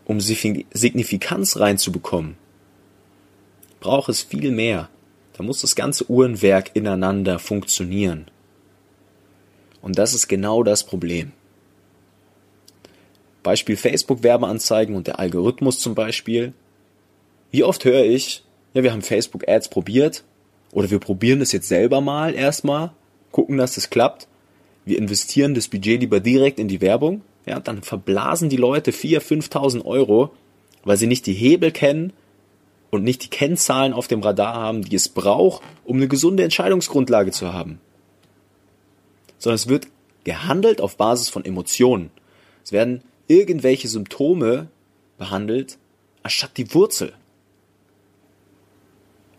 um 0.07 0.21
Signifikanz 0.21 1.59
reinzubekommen, 1.59 2.37
braucht 3.81 4.09
es 4.09 4.23
viel 4.23 4.53
mehr. 4.53 4.89
Da 5.37 5.43
muss 5.43 5.61
das 5.61 5.77
ganze 5.77 6.11
Uhrenwerk 6.11 6.71
ineinander 6.75 7.39
funktionieren. 7.39 8.27
Und 9.83 9.99
das 9.99 10.15
ist 10.15 10.29
genau 10.29 10.63
das 10.63 10.85
Problem. 10.85 11.33
Beispiel 13.47 13.77
Facebook-Werbeanzeigen 13.77 14.97
und 14.97 15.07
der 15.07 15.21
Algorithmus 15.21 15.79
zum 15.79 15.95
Beispiel. 15.95 16.53
Wie 17.53 17.63
oft 17.63 17.85
höre 17.85 18.05
ich, 18.05 18.43
ja, 18.75 18.83
wir 18.83 18.91
haben 18.91 19.03
Facebook-Ads 19.03 19.69
probiert 19.69 20.25
oder 20.73 20.91
wir 20.91 20.99
probieren 20.99 21.39
das 21.39 21.53
jetzt 21.53 21.69
selber 21.69 22.01
mal 22.01 22.35
erstmal, 22.35 22.91
gucken, 23.31 23.57
dass 23.57 23.77
das 23.77 23.89
klappt. 23.89 24.27
Wir 24.85 24.99
investieren 24.99 25.55
das 25.55 25.69
Budget 25.69 26.01
lieber 26.01 26.19
direkt 26.19 26.59
in 26.59 26.67
die 26.67 26.81
Werbung. 26.81 27.23
Ja, 27.47 27.61
dann 27.61 27.83
verblasen 27.83 28.49
die 28.49 28.57
Leute 28.57 28.91
4.000, 28.91 29.49
5.000 29.49 29.85
Euro, 29.85 30.31
weil 30.83 30.97
sie 30.97 31.07
nicht 31.07 31.25
die 31.27 31.33
Hebel 31.33 31.71
kennen 31.71 32.13
und 32.91 33.05
nicht 33.05 33.23
die 33.23 33.31
Kennzahlen 33.31 33.93
auf 33.93 34.09
dem 34.09 34.23
Radar 34.23 34.55
haben, 34.55 34.83
die 34.83 34.97
es 34.97 35.09
braucht, 35.09 35.63
um 35.85 35.99
eine 35.99 36.09
gesunde 36.09 36.43
Entscheidungsgrundlage 36.43 37.31
zu 37.31 37.53
haben. 37.53 37.79
Sondern 39.39 39.55
es 39.55 39.69
wird 39.69 39.87
gehandelt 40.25 40.81
auf 40.81 40.97
Basis 40.97 41.29
von 41.29 41.45
Emotionen. 41.45 42.11
Es 42.65 42.73
werden 42.73 43.03
irgendwelche 43.29 43.89
Symptome 43.89 44.69
behandelt, 45.19 45.79
anstatt 46.23 46.57
die 46.57 46.73
Wurzel. 46.75 47.13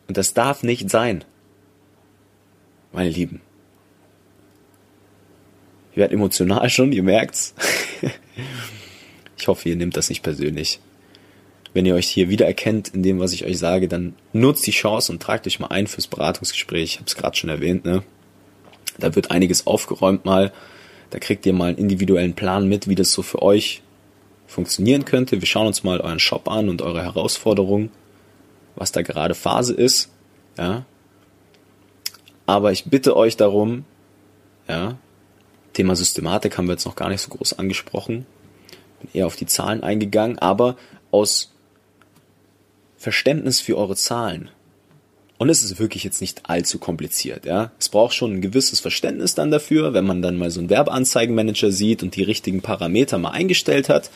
Und 0.08 0.18
das 0.18 0.34
darf 0.34 0.64
nicht 0.64 0.90
sein, 0.90 1.24
meine 2.92 3.10
Lieben. 3.10 3.42
Ich 5.92 5.98
werde 5.98 6.14
emotional 6.14 6.70
schon, 6.70 6.92
ihr 6.92 7.04
merkt's. 7.04 7.56
ich 9.38 9.48
hoffe, 9.48 9.70
ihr 9.70 9.76
nehmt 9.76 9.98
das 9.98 10.10
nicht 10.10 10.22
persönlich. 10.22 10.80
Wenn 11.74 11.86
ihr 11.86 11.96
euch 11.96 12.08
hier 12.08 12.30
wiedererkennt 12.30 12.90
in 12.90 13.04
dem, 13.04 13.20
was 13.20 13.34
ich 13.34 13.46
euch 13.46 13.58
sage, 13.58 13.88
dann 13.88 14.16
nutzt 14.32 14.66
die 14.66 14.72
Chance 14.72 15.12
und 15.12 15.22
tragt 15.22 15.46
euch 15.48 15.60
mal 15.60 15.68
ein 15.68 15.88
fürs 15.88 16.08
Beratungsgespräch. 16.08 16.84
Ich 16.84 16.96
habe 16.98 17.08
es 17.08 17.16
gerade 17.16 17.36
schon 17.36 17.50
erwähnt, 17.50 17.84
ne? 17.84 18.04
Da 18.98 19.16
wird 19.16 19.32
einiges 19.32 19.68
aufgeräumt 19.68 20.26
mal 20.26 20.54
da 21.10 21.20
kriegt 21.20 21.46
ihr 21.46 21.54
mal 21.54 21.70
einen 21.70 21.78
individuellen 21.78 22.34
Plan 22.34 22.68
mit, 22.68 22.88
wie 22.88 22.96
das 22.96 23.12
so 23.12 23.22
für 23.22 23.42
euch 23.42 23.82
funktionieren 24.48 25.06
könnte. 25.06 25.42
Wir 25.42 25.48
schauen 25.48 25.68
uns 25.68 25.84
mal 25.84 26.00
euren 26.00 26.20
Shop 26.20 26.50
an 26.50 26.70
und 26.70 26.82
eure 26.82 27.04
Herausforderungen, 27.04 27.92
was 28.76 28.92
da 28.92 29.02
gerade 29.02 29.36
Phase 29.36 29.74
ist. 29.74 30.10
Ja. 30.58 30.86
Aber 32.46 32.72
ich 32.72 32.86
bitte 32.86 33.16
euch 33.16 33.38
darum, 33.38 33.86
ja, 34.68 34.98
Thema 35.74 35.96
Systematik 35.96 36.58
haben 36.58 36.68
wir 36.68 36.74
jetzt 36.74 36.86
noch 36.86 36.96
gar 36.96 37.10
nicht 37.10 37.22
so 37.22 37.30
groß 37.30 37.60
angesprochen. 37.60 38.26
Bin 39.02 39.10
eher 39.14 39.28
auf 39.28 39.36
die 39.36 39.46
Zahlen 39.46 39.84
eingegangen, 39.84 40.40
aber 40.40 40.76
aus 41.12 41.54
Verständnis 42.98 43.62
für 43.62 43.78
eure 43.78 43.96
Zahlen 43.96 44.50
und 45.38 45.50
es 45.50 45.64
ist 45.64 45.80
wirklich 45.80 46.04
jetzt 46.04 46.22
nicht 46.22 46.50
allzu 46.50 46.80
kompliziert, 46.80 47.46
ja. 47.46 47.72
Es 47.80 47.90
braucht 47.90 48.16
schon 48.16 48.34
ein 48.34 48.42
gewisses 48.42 48.80
Verständnis 48.80 49.36
dann 49.36 49.52
dafür, 49.52 49.94
wenn 49.94 50.06
man 50.06 50.22
dann 50.22 50.38
mal 50.38 50.50
so 50.50 50.60
einen 50.60 50.70
Werbeanzeigenmanager 50.70 51.72
sieht 51.72 52.02
und 52.02 52.16
die 52.16 52.24
richtigen 52.24 52.62
Parameter 52.62 53.18
mal 53.18 53.32
eingestellt 53.32 53.90
hat, 53.90 54.10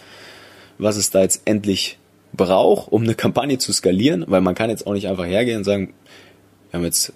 was 0.78 0.98
es 0.98 1.12
da 1.12 1.22
jetzt 1.22 1.44
endlich 1.46 2.00
braucht, 2.34 2.92
um 2.92 3.04
eine 3.04 3.16
Kampagne 3.16 3.58
zu 3.58 3.72
skalieren, 3.74 4.26
weil 4.28 4.42
man 4.42 4.56
kann 4.56 4.70
jetzt 4.70 4.88
auch 4.88 4.94
nicht 4.94 5.08
einfach 5.08 5.26
hergehen 5.26 5.60
und 5.60 5.64
sagen, 5.64 5.94
wir 6.72 6.80
haben 6.80 6.86
jetzt 6.86 7.14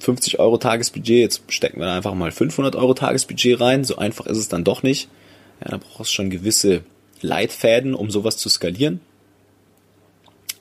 50 0.00 0.34
äh, 0.34 0.38
Euro 0.38 0.56
Tagesbudget, 0.56 1.20
jetzt 1.20 1.42
stecken 1.48 1.78
wir 1.78 1.86
da 1.86 1.96
einfach 1.96 2.14
mal 2.14 2.32
500 2.32 2.74
Euro 2.74 2.94
Tagesbudget 2.94 3.60
rein. 3.60 3.84
So 3.84 3.96
einfach 3.96 4.26
ist 4.26 4.38
es 4.38 4.48
dann 4.48 4.64
doch 4.64 4.82
nicht. 4.82 5.08
Ja, 5.60 5.72
da 5.72 5.76
brauchst 5.76 6.10
du 6.10 6.14
schon 6.14 6.30
gewisse 6.30 6.82
Leitfäden, 7.20 7.94
um 7.94 8.10
sowas 8.10 8.38
zu 8.38 8.48
skalieren. 8.48 9.00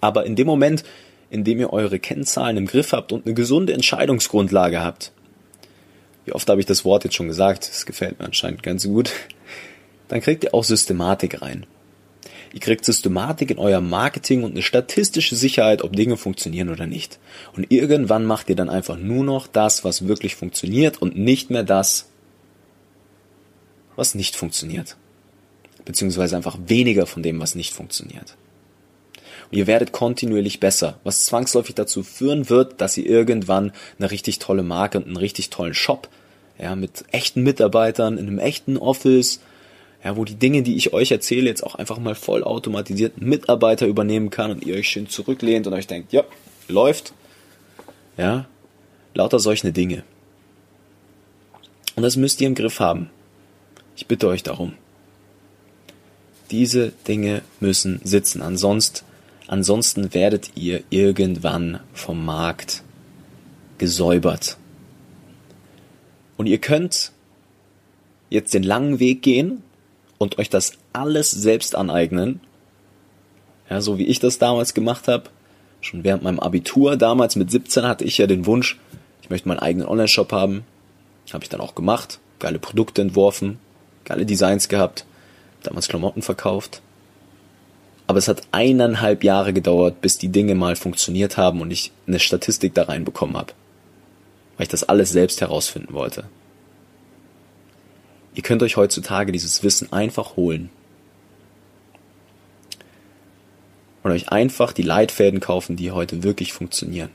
Aber 0.01 0.25
in 0.25 0.35
dem 0.35 0.47
Moment, 0.47 0.83
indem 1.33 1.59
ihr 1.59 1.73
eure 1.73 1.97
Kennzahlen 1.97 2.57
im 2.57 2.67
Griff 2.67 2.91
habt 2.91 3.11
und 3.11 3.25
eine 3.25 3.33
gesunde 3.33 3.73
Entscheidungsgrundlage 3.73 4.81
habt. 4.81 5.11
Wie 6.25 6.31
oft 6.31 6.47
habe 6.47 6.61
ich 6.61 6.67
das 6.67 6.85
Wort 6.85 7.03
jetzt 7.03 7.15
schon 7.15 7.27
gesagt? 7.27 7.67
Das 7.67 7.87
gefällt 7.87 8.19
mir 8.19 8.25
anscheinend 8.25 8.61
ganz 8.61 8.85
gut. 8.85 9.11
Dann 10.09 10.21
kriegt 10.21 10.43
ihr 10.43 10.53
auch 10.53 10.63
Systematik 10.63 11.41
rein. 11.41 11.65
Ihr 12.53 12.59
kriegt 12.59 12.85
Systematik 12.85 13.49
in 13.49 13.57
euer 13.57 13.81
Marketing 13.81 14.43
und 14.43 14.51
eine 14.51 14.61
statistische 14.61 15.35
Sicherheit, 15.35 15.81
ob 15.81 15.95
Dinge 15.95 16.17
funktionieren 16.17 16.69
oder 16.69 16.85
nicht. 16.85 17.17
Und 17.57 17.71
irgendwann 17.71 18.25
macht 18.25 18.47
ihr 18.49 18.55
dann 18.55 18.69
einfach 18.69 18.97
nur 18.97 19.23
noch 19.23 19.47
das, 19.47 19.83
was 19.83 20.07
wirklich 20.07 20.35
funktioniert 20.35 21.01
und 21.01 21.17
nicht 21.17 21.49
mehr 21.49 21.63
das, 21.63 22.09
was 23.95 24.13
nicht 24.13 24.35
funktioniert. 24.35 24.97
Beziehungsweise 25.83 26.37
einfach 26.37 26.59
weniger 26.67 27.07
von 27.07 27.23
dem, 27.23 27.39
was 27.39 27.55
nicht 27.55 27.73
funktioniert. 27.73 28.35
Und 29.51 29.57
ihr 29.57 29.67
werdet 29.67 29.91
kontinuierlich 29.91 30.59
besser, 30.59 30.99
was 31.03 31.25
zwangsläufig 31.25 31.75
dazu 31.75 32.03
führen 32.03 32.49
wird, 32.49 32.81
dass 32.81 32.97
ihr 32.97 33.05
irgendwann 33.05 33.71
eine 33.99 34.11
richtig 34.11 34.39
tolle 34.39 34.63
Marke 34.63 34.97
und 34.97 35.07
einen 35.07 35.17
richtig 35.17 35.49
tollen 35.49 35.73
Shop, 35.73 36.09
ja, 36.59 36.75
mit 36.75 37.05
echten 37.11 37.43
Mitarbeitern 37.43 38.17
in 38.17 38.27
einem 38.27 38.39
echten 38.39 38.77
Office, 38.77 39.39
ja, 40.03 40.17
wo 40.17 40.25
die 40.25 40.35
Dinge, 40.35 40.63
die 40.63 40.75
ich 40.75 40.93
euch 40.93 41.11
erzähle, 41.11 41.49
jetzt 41.49 41.63
auch 41.63 41.75
einfach 41.75 41.97
mal 41.97 42.15
voll 42.15 42.43
automatisiert 42.43 43.21
Mitarbeiter 43.21 43.87
übernehmen 43.87 44.29
kann 44.29 44.51
und 44.51 44.65
ihr 44.65 44.75
euch 44.75 44.89
schön 44.89 45.07
zurücklehnt 45.07 45.65
und 45.65 45.73
euch 45.73 45.87
denkt, 45.87 46.11
ja, 46.11 46.23
läuft. 46.67 47.13
Ja, 48.17 48.45
lauter 49.13 49.39
solche 49.39 49.71
Dinge. 49.71 50.03
Und 51.95 52.03
das 52.03 52.15
müsst 52.15 52.41
ihr 52.41 52.47
im 52.47 52.55
Griff 52.55 52.79
haben. 52.79 53.09
Ich 53.95 54.07
bitte 54.07 54.27
euch 54.27 54.43
darum. 54.43 54.73
Diese 56.51 56.91
Dinge 57.07 57.41
müssen 57.59 58.01
sitzen. 58.03 58.41
Ansonsten, 58.41 59.05
ansonsten 59.53 60.15
werdet 60.15 60.53
ihr 60.55 60.81
irgendwann 60.89 61.79
vom 61.93 62.25
Markt 62.25 62.81
gesäubert. 63.77 64.57
Und 66.37 66.47
ihr 66.47 66.57
könnt 66.57 67.11
jetzt 68.31 68.55
den 68.55 68.63
langen 68.63 68.99
Weg 68.99 69.21
gehen 69.21 69.61
und 70.17 70.39
euch 70.39 70.49
das 70.49 70.73
alles 70.91 71.29
selbst 71.29 71.75
aneignen. 71.75 72.41
Ja, 73.69 73.79
so 73.79 73.99
wie 73.99 74.07
ich 74.07 74.19
das 74.19 74.39
damals 74.39 74.73
gemacht 74.73 75.07
habe. 75.07 75.29
Schon 75.81 76.03
während 76.03 76.23
meinem 76.23 76.39
Abitur 76.39 76.97
damals 76.97 77.35
mit 77.35 77.51
17 77.51 77.85
hatte 77.85 78.05
ich 78.05 78.17
ja 78.17 78.25
den 78.25 78.47
Wunsch, 78.47 78.79
ich 79.21 79.29
möchte 79.29 79.47
meinen 79.47 79.59
eigenen 79.59 79.87
Online-Shop 79.87 80.31
haben. 80.31 80.63
Habe 81.31 81.43
ich 81.43 81.49
dann 81.49 81.61
auch 81.61 81.75
gemacht. 81.75 82.19
Geile 82.39 82.57
Produkte 82.57 83.03
entworfen, 83.03 83.59
geile 84.03 84.25
Designs 84.25 84.67
gehabt, 84.67 85.05
damals 85.61 85.89
Klamotten 85.89 86.23
verkauft. 86.23 86.81
Aber 88.07 88.19
es 88.19 88.27
hat 88.27 88.41
eineinhalb 88.51 89.23
Jahre 89.23 89.53
gedauert, 89.53 90.01
bis 90.01 90.17
die 90.17 90.29
Dinge 90.29 90.55
mal 90.55 90.75
funktioniert 90.75 91.37
haben 91.37 91.61
und 91.61 91.71
ich 91.71 91.91
eine 92.05 92.19
Statistik 92.19 92.73
da 92.73 92.83
reinbekommen 92.83 93.37
habe. 93.37 93.53
Weil 94.57 94.65
ich 94.65 94.69
das 94.69 94.83
alles 94.83 95.11
selbst 95.11 95.41
herausfinden 95.41 95.93
wollte. 95.93 96.25
Ihr 98.35 98.43
könnt 98.43 98.63
euch 98.63 98.77
heutzutage 98.77 99.31
dieses 99.31 99.63
Wissen 99.63 99.93
einfach 99.93 100.35
holen. 100.35 100.69
Und 104.01 104.11
euch 104.11 104.29
einfach 104.29 104.73
die 104.73 104.81
Leitfäden 104.81 105.39
kaufen, 105.39 105.77
die 105.77 105.91
heute 105.91 106.23
wirklich 106.23 106.51
funktionieren. 106.51 107.09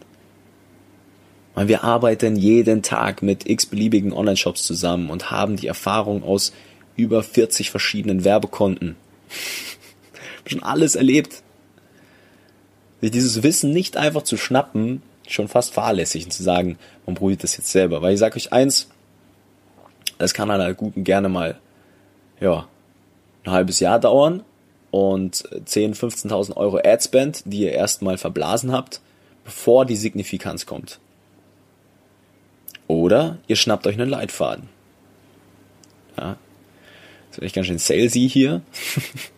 Weil 1.55 1.69
wir 1.69 1.85
arbeiten 1.85 2.37
jeden 2.37 2.83
Tag 2.83 3.21
mit 3.21 3.49
x-beliebigen 3.49 4.13
Online-Shops 4.13 4.63
zusammen 4.63 5.11
und 5.11 5.31
haben 5.31 5.57
die 5.57 5.67
Erfahrung 5.67 6.23
aus 6.23 6.53
über 6.97 7.23
40 7.23 7.71
verschiedenen 7.71 8.25
Werbekonten. 8.25 8.97
Schon 10.49 10.63
alles 10.63 10.97
erlebt. 10.97 11.43
Sich 13.01 13.11
dieses 13.11 13.43
Wissen 13.43 13.71
nicht 13.71 13.97
einfach 13.97 14.23
zu 14.23 14.37
schnappen, 14.37 15.03
schon 15.29 15.49
fast 15.49 15.75
fahrlässig 15.75 16.25
und 16.25 16.33
zu 16.33 16.43
sagen, 16.43 16.79
man 17.07 17.15
probiert 17.15 17.45
das 17.45 17.57
jetzt 17.57 17.71
selber. 17.71 18.03
Weil 18.03 18.15
ich 18.15 18.19
sage 18.19 18.37
euch 18.37 18.53
eins, 18.53 18.89
das 20.19 20.35
kann 20.35 20.51
halt 20.51 20.77
gut 20.77 20.97
und 20.97 21.05
gerne 21.05 21.29
mal, 21.29 21.59
ja, 22.41 22.67
ein 23.45 23.53
halbes 23.53 23.81
Jahr 23.81 24.01
dauern 24.01 24.43
und 24.91 25.45
10, 25.65 25.95
15.000 25.95 26.57
Euro 26.57 26.79
Adspend, 26.79 27.43
die 27.45 27.61
ihr 27.61 27.73
erstmal 27.73 28.19
verblasen 28.19 28.73
habt, 28.73 29.01
bevor 29.45 29.85
die 29.85 29.97
Signifikanz 29.97 30.67
kommt. 30.67 30.99
Oder 32.87 33.39
ihr 33.47 33.57
schnappt 33.57 33.87
euch 33.87 33.95
einen 33.95 34.11
Leitfaden. 34.11 34.69
Ja. 36.17 36.37
Das 37.29 37.39
ist 37.39 37.45
echt 37.45 37.55
ganz 37.55 37.67
schön 37.67 37.79
salesy 37.79 38.29
hier. 38.29 38.63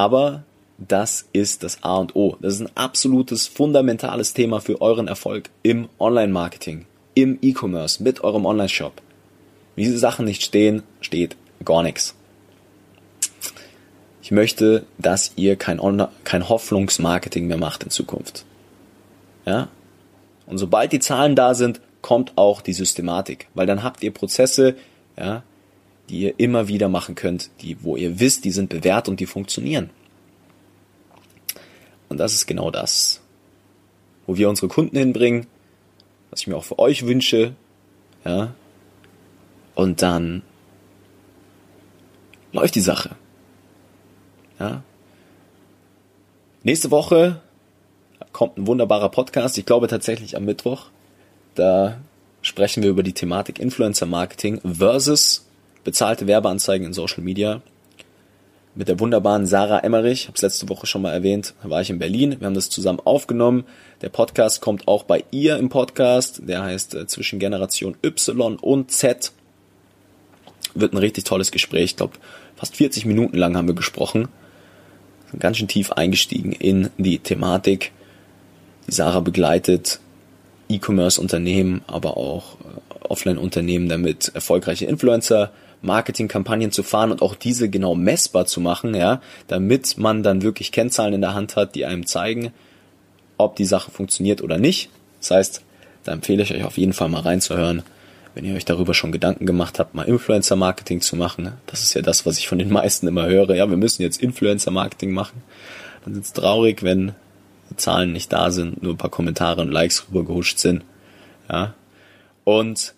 Aber 0.00 0.44
das 0.78 1.28
ist 1.34 1.62
das 1.62 1.82
A 1.82 1.98
und 1.98 2.16
O. 2.16 2.38
Das 2.40 2.54
ist 2.54 2.62
ein 2.62 2.74
absolutes, 2.74 3.46
fundamentales 3.46 4.32
Thema 4.32 4.62
für 4.62 4.80
euren 4.80 5.08
Erfolg 5.08 5.50
im 5.62 5.90
Online-Marketing, 5.98 6.86
im 7.12 7.38
E-Commerce, 7.42 8.02
mit 8.02 8.24
eurem 8.24 8.46
Online-Shop. 8.46 8.94
Wie 9.76 9.84
diese 9.84 9.98
Sachen 9.98 10.24
nicht 10.24 10.42
stehen, 10.42 10.84
steht 11.02 11.36
gar 11.66 11.82
nichts. 11.82 12.14
Ich 14.22 14.30
möchte, 14.30 14.86
dass 14.96 15.32
ihr 15.36 15.56
kein, 15.56 15.78
kein 16.24 16.48
Hoffnungsmarketing 16.48 17.46
mehr 17.46 17.58
macht 17.58 17.82
in 17.82 17.90
Zukunft. 17.90 18.46
Ja? 19.44 19.68
Und 20.46 20.56
sobald 20.56 20.92
die 20.92 21.00
Zahlen 21.00 21.36
da 21.36 21.52
sind, 21.52 21.82
kommt 22.00 22.38
auch 22.38 22.62
die 22.62 22.72
Systematik, 22.72 23.48
weil 23.52 23.66
dann 23.66 23.82
habt 23.82 24.02
ihr 24.02 24.14
Prozesse, 24.14 24.76
ja, 25.18 25.42
die 26.10 26.20
ihr 26.22 26.34
immer 26.38 26.68
wieder 26.68 26.88
machen 26.88 27.14
könnt, 27.14 27.50
die, 27.62 27.82
wo 27.82 27.96
ihr 27.96 28.18
wisst, 28.18 28.44
die 28.44 28.50
sind 28.50 28.68
bewährt 28.68 29.08
und 29.08 29.20
die 29.20 29.26
funktionieren. 29.26 29.90
Und 32.08 32.18
das 32.18 32.34
ist 32.34 32.46
genau 32.46 32.70
das, 32.72 33.20
wo 34.26 34.36
wir 34.36 34.48
unsere 34.48 34.66
Kunden 34.66 34.96
hinbringen, 34.96 35.46
was 36.30 36.40
ich 36.40 36.46
mir 36.48 36.56
auch 36.56 36.64
für 36.64 36.78
euch 36.78 37.06
wünsche, 37.06 37.54
ja. 38.24 38.54
Und 39.76 40.02
dann 40.02 40.42
läuft 42.52 42.74
die 42.74 42.80
Sache. 42.80 43.14
Ja. 44.58 44.82
Nächste 46.64 46.90
Woche 46.90 47.40
kommt 48.32 48.58
ein 48.58 48.66
wunderbarer 48.66 49.08
Podcast. 49.08 49.56
Ich 49.58 49.64
glaube 49.64 49.86
tatsächlich 49.86 50.36
am 50.36 50.44
Mittwoch. 50.44 50.86
Da 51.54 52.00
sprechen 52.42 52.82
wir 52.82 52.90
über 52.90 53.02
die 53.02 53.14
Thematik 53.14 53.58
Influencer 53.58 54.06
Marketing 54.06 54.60
versus 54.64 55.46
bezahlte 55.84 56.26
Werbeanzeigen 56.26 56.86
in 56.86 56.92
Social 56.92 57.22
Media. 57.22 57.62
Mit 58.76 58.86
der 58.86 59.00
wunderbaren 59.00 59.46
Sarah 59.46 59.80
Emmerich, 59.80 60.28
habe 60.28 60.36
es 60.36 60.42
letzte 60.42 60.68
Woche 60.68 60.86
schon 60.86 61.02
mal 61.02 61.12
erwähnt, 61.12 61.54
war 61.64 61.80
ich 61.80 61.90
in 61.90 61.98
Berlin. 61.98 62.36
Wir 62.38 62.46
haben 62.46 62.54
das 62.54 62.70
zusammen 62.70 63.00
aufgenommen. 63.04 63.64
Der 64.00 64.10
Podcast 64.10 64.60
kommt 64.60 64.86
auch 64.86 65.02
bei 65.02 65.24
ihr 65.32 65.56
im 65.56 65.68
Podcast. 65.68 66.42
Der 66.46 66.62
heißt 66.62 66.94
äh, 66.94 67.06
zwischen 67.08 67.40
Generation 67.40 67.96
Y 68.04 68.56
und 68.56 68.92
Z. 68.92 69.32
Wird 70.74 70.92
ein 70.92 70.98
richtig 70.98 71.24
tolles 71.24 71.50
Gespräch. 71.50 71.84
Ich 71.84 71.96
glaube, 71.96 72.14
fast 72.54 72.76
40 72.76 73.06
Minuten 73.06 73.36
lang 73.36 73.56
haben 73.56 73.66
wir 73.66 73.74
gesprochen. 73.74 74.28
Sind 75.30 75.40
ganz 75.40 75.56
schön 75.56 75.68
tief 75.68 75.90
eingestiegen 75.92 76.52
in 76.52 76.90
die 76.96 77.18
Thematik. 77.18 77.90
Die 78.86 78.92
Sarah 78.92 79.20
begleitet 79.20 79.98
E-Commerce-Unternehmen, 80.68 81.82
aber 81.88 82.16
auch 82.16 82.54
äh, 82.60 83.04
Offline-Unternehmen 83.08 83.88
damit 83.88 84.30
erfolgreiche 84.32 84.86
Influencer 84.86 85.50
Marketing-Kampagnen 85.82 86.72
zu 86.72 86.82
fahren 86.82 87.10
und 87.10 87.22
auch 87.22 87.34
diese 87.34 87.70
genau 87.70 87.94
messbar 87.94 88.46
zu 88.46 88.60
machen, 88.60 88.94
ja, 88.94 89.20
damit 89.48 89.96
man 89.98 90.22
dann 90.22 90.42
wirklich 90.42 90.72
Kennzahlen 90.72 91.14
in 91.14 91.20
der 91.20 91.34
Hand 91.34 91.56
hat, 91.56 91.74
die 91.74 91.86
einem 91.86 92.06
zeigen, 92.06 92.52
ob 93.38 93.56
die 93.56 93.64
Sache 93.64 93.90
funktioniert 93.90 94.42
oder 94.42 94.58
nicht. 94.58 94.90
Das 95.20 95.30
heißt, 95.30 95.62
da 96.04 96.12
empfehle 96.12 96.42
ich 96.42 96.52
euch 96.52 96.64
auf 96.64 96.78
jeden 96.78 96.92
Fall 96.92 97.08
mal 97.08 97.20
reinzuhören, 97.20 97.82
wenn 98.34 98.44
ihr 98.44 98.54
euch 98.54 98.64
darüber 98.64 98.94
schon 98.94 99.12
Gedanken 99.12 99.46
gemacht 99.46 99.78
habt, 99.78 99.94
mal 99.94 100.06
Influencer-Marketing 100.06 101.00
zu 101.00 101.16
machen. 101.16 101.52
Das 101.66 101.82
ist 101.82 101.94
ja 101.94 102.02
das, 102.02 102.26
was 102.26 102.38
ich 102.38 102.48
von 102.48 102.58
den 102.58 102.70
meisten 102.70 103.08
immer 103.08 103.26
höre. 103.26 103.54
Ja, 103.54 103.68
wir 103.68 103.76
müssen 103.76 104.02
jetzt 104.02 104.22
Influencer-Marketing 104.22 105.10
machen. 105.10 105.42
Dann 106.04 106.14
ist 106.14 106.26
es 106.26 106.32
traurig, 106.32 106.82
wenn 106.82 107.12
Zahlen 107.76 108.12
nicht 108.12 108.32
da 108.32 108.50
sind, 108.50 108.82
nur 108.82 108.94
ein 108.94 108.98
paar 108.98 109.10
Kommentare 109.10 109.60
und 109.62 109.70
Likes 109.70 110.06
rübergehuscht 110.08 110.58
sind. 110.58 110.84
Ja. 111.50 111.74
Und 112.44 112.94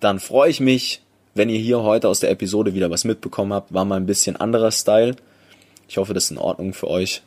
dann 0.00 0.20
freue 0.20 0.50
ich 0.50 0.60
mich, 0.60 1.00
wenn 1.36 1.50
ihr 1.50 1.58
hier 1.58 1.82
heute 1.82 2.08
aus 2.08 2.20
der 2.20 2.30
Episode 2.30 2.74
wieder 2.74 2.90
was 2.90 3.04
mitbekommen 3.04 3.52
habt. 3.52 3.74
War 3.74 3.84
mal 3.84 3.96
ein 3.96 4.06
bisschen 4.06 4.36
anderer 4.36 4.70
Style. 4.70 5.16
Ich 5.86 5.98
hoffe, 5.98 6.14
das 6.14 6.24
ist 6.24 6.30
in 6.30 6.38
Ordnung 6.38 6.72
für 6.72 6.88
euch. 6.88 7.22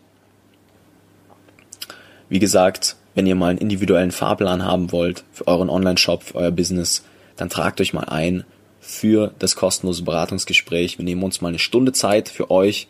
Wie 2.28 2.40
gesagt, 2.40 2.96
wenn 3.14 3.28
ihr 3.28 3.36
mal 3.36 3.52
einen 3.52 3.60
individuellen 3.60 4.12
Fahrplan 4.12 4.66
haben 4.66 4.92
wollt 4.92 5.24
für 5.32 5.48
euren 5.48 5.70
Online-Shop, 5.70 6.24
für 6.24 6.36
euer 6.36 6.52
Business, 6.52 7.04
dann 7.36 7.50
tragt 7.50 7.80
euch 7.82 7.94
mal 7.94 8.06
ein 8.06 8.46
für 8.80 9.32
das 9.40 9.56
kostenlose 9.56 10.04
Beratungsgespräch. 10.04 10.98
Wir 10.98 11.06
nehmen 11.06 11.24
uns 11.24 11.42
mal 11.42 11.50
eine 11.50 11.60
Stunde 11.60 11.92
Zeit 11.92 12.30
für 12.30 12.50
euch 12.50 12.88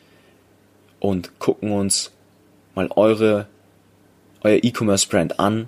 und 1.00 1.38
gucken 1.40 1.72
uns 1.72 2.12
mal 2.76 2.90
eure 2.96 3.48
euer 4.42 4.60
E-Commerce-Brand 4.64 5.40
an, 5.40 5.68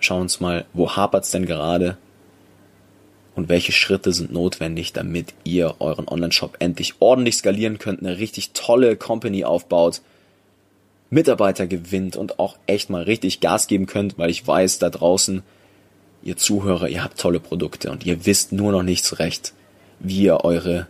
schauen 0.00 0.22
uns 0.22 0.40
mal, 0.40 0.64
wo 0.72 0.96
hapert's 0.96 1.30
denn 1.30 1.46
gerade 1.46 1.96
und 3.34 3.48
welche 3.48 3.72
Schritte 3.72 4.12
sind 4.12 4.32
notwendig, 4.32 4.92
damit 4.92 5.34
ihr 5.44 5.76
euren 5.80 6.08
Online-Shop 6.08 6.56
endlich 6.60 6.94
ordentlich 7.00 7.36
skalieren 7.36 7.78
könnt, 7.78 8.00
eine 8.00 8.18
richtig 8.18 8.52
tolle 8.52 8.96
Company 8.96 9.44
aufbaut, 9.44 10.02
Mitarbeiter 11.10 11.66
gewinnt 11.66 12.16
und 12.16 12.38
auch 12.38 12.56
echt 12.66 12.90
mal 12.90 13.02
richtig 13.02 13.40
Gas 13.40 13.66
geben 13.66 13.86
könnt, 13.86 14.18
weil 14.18 14.30
ich 14.30 14.46
weiß, 14.46 14.78
da 14.78 14.90
draußen, 14.90 15.42
ihr 16.22 16.36
Zuhörer, 16.36 16.88
ihr 16.88 17.04
habt 17.04 17.18
tolle 17.18 17.40
Produkte 17.40 17.90
und 17.90 18.06
ihr 18.06 18.26
wisst 18.26 18.52
nur 18.52 18.72
noch 18.72 18.82
nicht 18.82 19.04
so 19.04 19.16
recht, 19.16 19.52
wie 20.00 20.22
ihr 20.22 20.44
eure 20.44 20.86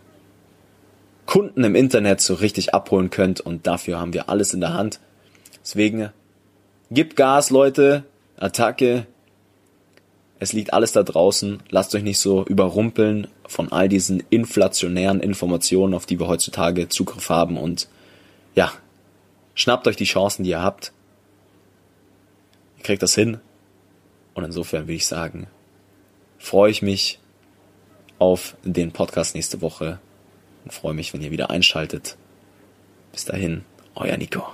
Kunden 1.26 1.64
im 1.64 1.74
Internet 1.74 2.20
so 2.20 2.34
richtig 2.34 2.74
abholen 2.74 3.10
könnt 3.10 3.40
und 3.40 3.66
dafür 3.66 3.98
haben 3.98 4.12
wir 4.12 4.28
alles 4.28 4.54
in 4.54 4.60
der 4.60 4.74
Hand. 4.74 5.00
Deswegen 5.62 6.10
Gebt 6.90 7.16
Gas, 7.16 7.50
Leute. 7.50 8.04
Attacke. 8.36 9.06
Es 10.38 10.52
liegt 10.52 10.72
alles 10.72 10.92
da 10.92 11.02
draußen. 11.02 11.62
Lasst 11.70 11.94
euch 11.94 12.02
nicht 12.02 12.18
so 12.18 12.44
überrumpeln 12.44 13.28
von 13.46 13.72
all 13.72 13.88
diesen 13.88 14.22
inflationären 14.30 15.20
Informationen, 15.20 15.94
auf 15.94 16.06
die 16.06 16.18
wir 16.18 16.28
heutzutage 16.28 16.88
Zugriff 16.88 17.30
haben. 17.30 17.56
Und 17.56 17.88
ja, 18.54 18.72
Schnappt 19.54 19.86
euch 19.86 19.96
die 19.96 20.04
Chancen, 20.04 20.42
die 20.42 20.50
ihr 20.50 20.62
habt. 20.62 20.92
Ihr 22.76 22.84
kriegt 22.84 23.02
das 23.02 23.14
hin. 23.14 23.38
Und 24.34 24.44
insofern 24.44 24.82
würde 24.82 24.94
ich 24.94 25.06
sagen, 25.06 25.46
freue 26.38 26.70
ich 26.70 26.82
mich 26.82 27.20
auf 28.18 28.56
den 28.64 28.90
Podcast 28.90 29.36
nächste 29.36 29.60
Woche 29.60 30.00
und 30.64 30.72
freue 30.72 30.94
mich, 30.94 31.14
wenn 31.14 31.22
ihr 31.22 31.30
wieder 31.30 31.50
einschaltet. 31.50 32.16
Bis 33.12 33.24
dahin, 33.24 33.64
euer 33.94 34.16
Nico. 34.16 34.44